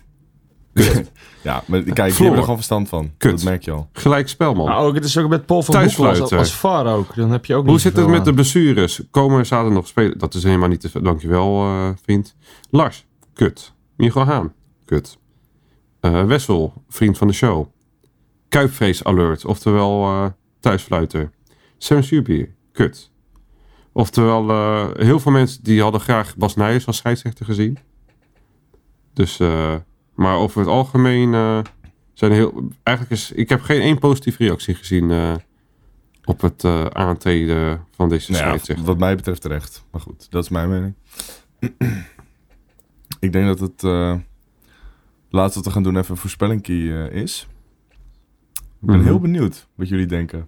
[1.43, 2.31] Ja, maar kijk, die hebben Floor.
[2.35, 3.11] er gewoon verstand van.
[3.17, 3.31] Kut.
[3.31, 3.89] Dat merk je al.
[3.93, 4.65] Gelijk spelman.
[4.65, 7.15] Nou, ook, het is ook met Paul van Boekel als, als VAR ook.
[7.15, 8.35] Dan heb je ook Hoe zit het met de aan.
[8.35, 9.01] blessures?
[9.11, 10.17] Komen er zaterdag nog spelen?
[10.17, 11.01] Dat is helemaal niet te.
[11.01, 12.35] Dankjewel, eh vriend.
[12.69, 13.73] Lars, kut.
[13.97, 14.53] Michael Haan,
[14.85, 15.17] kut.
[15.99, 17.67] Eh, Wessel, vriend van de show.
[18.51, 20.25] Kuipvrees alert, oftewel eh
[20.59, 21.31] thuisfluiter.
[21.77, 22.01] Sam
[22.71, 23.11] kut.
[23.91, 27.77] Oftewel, eh, heel veel mensen die hadden graag Bas Nijers als scheidsrechter gezien.
[29.13, 29.75] Dus, eh,
[30.15, 31.31] maar over het algemeen
[32.13, 32.69] zijn heel...
[32.83, 33.31] Eigenlijk is...
[33.31, 35.39] Ik heb geen één positieve reactie gezien
[36.25, 38.85] op het aantreden van deze Nou ja, scheidsrechter.
[38.85, 39.85] wat mij betreft terecht.
[39.91, 40.95] Maar goed, dat is mijn mening.
[43.25, 44.15] ik denk dat het uh,
[45.29, 47.47] laatste wat we gaan doen even een voorspellingkie uh, is.
[48.81, 49.05] Ik ben Mhm.
[49.05, 50.47] heel benieuwd wat jullie denken.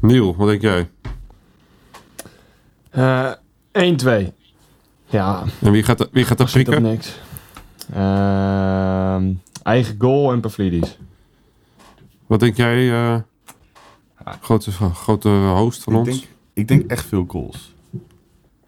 [0.00, 0.90] Niel, wat denk jij?
[2.90, 3.32] Eh,
[3.72, 4.32] 1-2.
[5.06, 6.82] Ja, En wie gaat, wie gaat dat op prikken?
[6.82, 7.18] niks.
[7.92, 9.32] Ehm,
[9.62, 10.98] eigen goal en Pavlidis.
[12.26, 13.20] Wat denk jij, eh,
[14.40, 16.08] grote, grote host van Ik ons?
[16.08, 16.22] denk,
[16.52, 17.74] ik denk echt veel goals.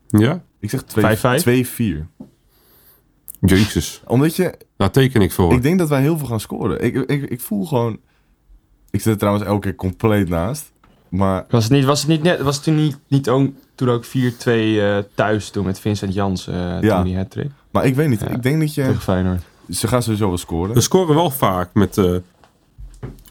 [0.08, 0.42] Ja?
[0.60, 1.40] Ik zeg 5-5?
[1.42, 2.06] 2-4.
[3.40, 5.52] Jezus, Omdat je, daar teken ik voor.
[5.52, 6.84] ik denk dat wij heel veel gaan scoren.
[6.84, 7.98] Ik, ik, ik voel gewoon...
[8.92, 10.72] Ik zit er trouwens elke keer compleet naast.
[11.08, 13.88] Maar Was het, niet, was het, niet net, was het toen, niet, niet ook, toen
[13.90, 14.08] ook 4-2
[14.44, 16.96] eh, thuis toen met Vincent Jans eh Ja.
[16.96, 17.50] toen die hat-trick?
[17.70, 18.20] Maar ik weet niet.
[18.20, 18.28] Ja.
[18.28, 18.82] Ik denk dat je...
[18.82, 19.42] Tegen Feyenoord.
[19.70, 20.74] Ze gaan sowieso wel scoren.
[20.74, 22.16] We scoren wel vaak met eh,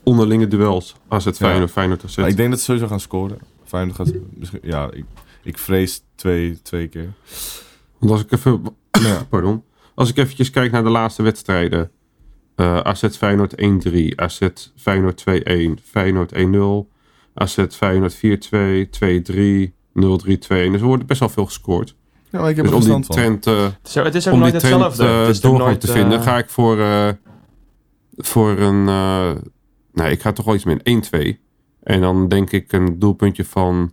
[0.03, 0.95] onderlinge duels.
[1.07, 2.15] AZ Feyenoord, Feyenoord AZ.
[2.17, 3.37] Maar ik denk dat ze sowieso gaan scoren.
[3.63, 4.59] Feyenoord gaat misschien...
[4.63, 5.05] Ja, ik,
[5.43, 7.09] ik vrees twee, twee keer.
[7.97, 8.61] Want als ik even...
[9.29, 9.63] Pardon.
[9.93, 11.91] Als ik eventjes kijk naar de laatste wedstrijden.
[12.55, 14.15] Eh AZ Feyenoord 1-3.
[14.15, 14.39] AZ
[14.75, 15.83] Feyenoord 2-1.
[15.83, 16.89] Feyenoord 1-0.
[17.33, 18.89] AZ Feyenoord 4-2.
[18.89, 19.73] 2-3.
[19.93, 20.47] 0-3, 2-1.
[20.47, 21.95] Dus er wordt best wel veel gescoord.
[22.29, 24.51] Ja, maar ik heb Dus om die trend, eh, Zo, het is ook om die
[24.51, 25.03] nooit trend hetzelfde.
[25.21, 27.09] eh, het doorgang nooit, te eh, vinden, ga ik voor, eh,
[28.17, 28.87] voor een...
[28.87, 29.31] eh,
[29.93, 31.39] nee, ik ga toch wel iets meer 1-2.
[31.83, 33.91] En dan denk ik een doelpuntje van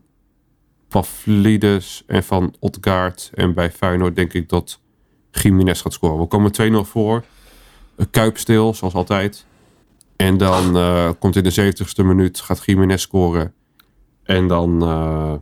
[0.89, 3.31] Pavlidis en van Odgaard.
[3.35, 4.81] En bij Feyenoord denk ik dat
[5.31, 6.19] Jiménez gaat scoren.
[6.19, 7.25] We komen 2-0 voor.
[7.99, 9.47] Een Kuip stil, zoals altijd.
[10.17, 13.53] En dan eh, komt in de 70ste minuut, gaat Jiménez scoren.
[14.23, 15.33] En dan eh,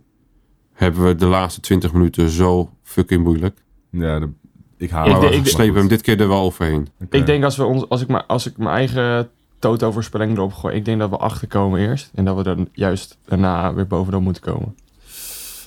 [0.73, 3.59] hebben we de laatste 20 minuten zo fucking moeilijk.
[3.91, 4.29] Ja, de,
[4.77, 6.89] ik haal Ik slepen hem dit keer er wel overheen.
[7.11, 10.77] Ik denk als, we ons, als, ik, maar, als ik mijn eigen toto-voorspelling erop gooi,
[10.77, 12.11] ik denk dat we achterkomen eerst.
[12.15, 14.75] En dat we dan juist daarna weer bovenop moeten komen.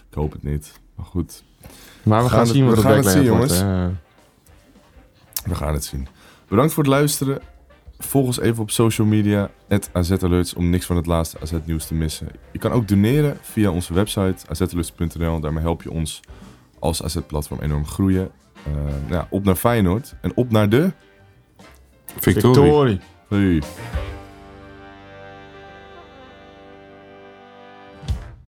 [0.09, 0.71] Ik hoop het niet.
[0.95, 1.43] Maar goed,
[2.03, 3.93] Maar we, We gaan, gaan het- zien wat we gaan het zien, wordt, jongens.
[5.45, 6.07] we gaan het zien.
[6.49, 7.41] Bedankt voor het luisteren.
[7.97, 9.49] Volg ons even op social media,
[9.91, 12.27] AZAlerts, om niks van het laatste AZ-nieuws te missen.
[12.51, 15.39] Je kan ook doneren via onze website, azalerts.nl.
[15.39, 16.19] Daarmee help je ons
[16.79, 18.31] als AZ-platform enorm groeien.
[18.65, 20.91] Eh, nou ja, op naar Feyenoord en op naar de...
[22.17, 22.99] Victorie.
[23.27, 23.61] Victorie.
[23.61, 24.08] Hey.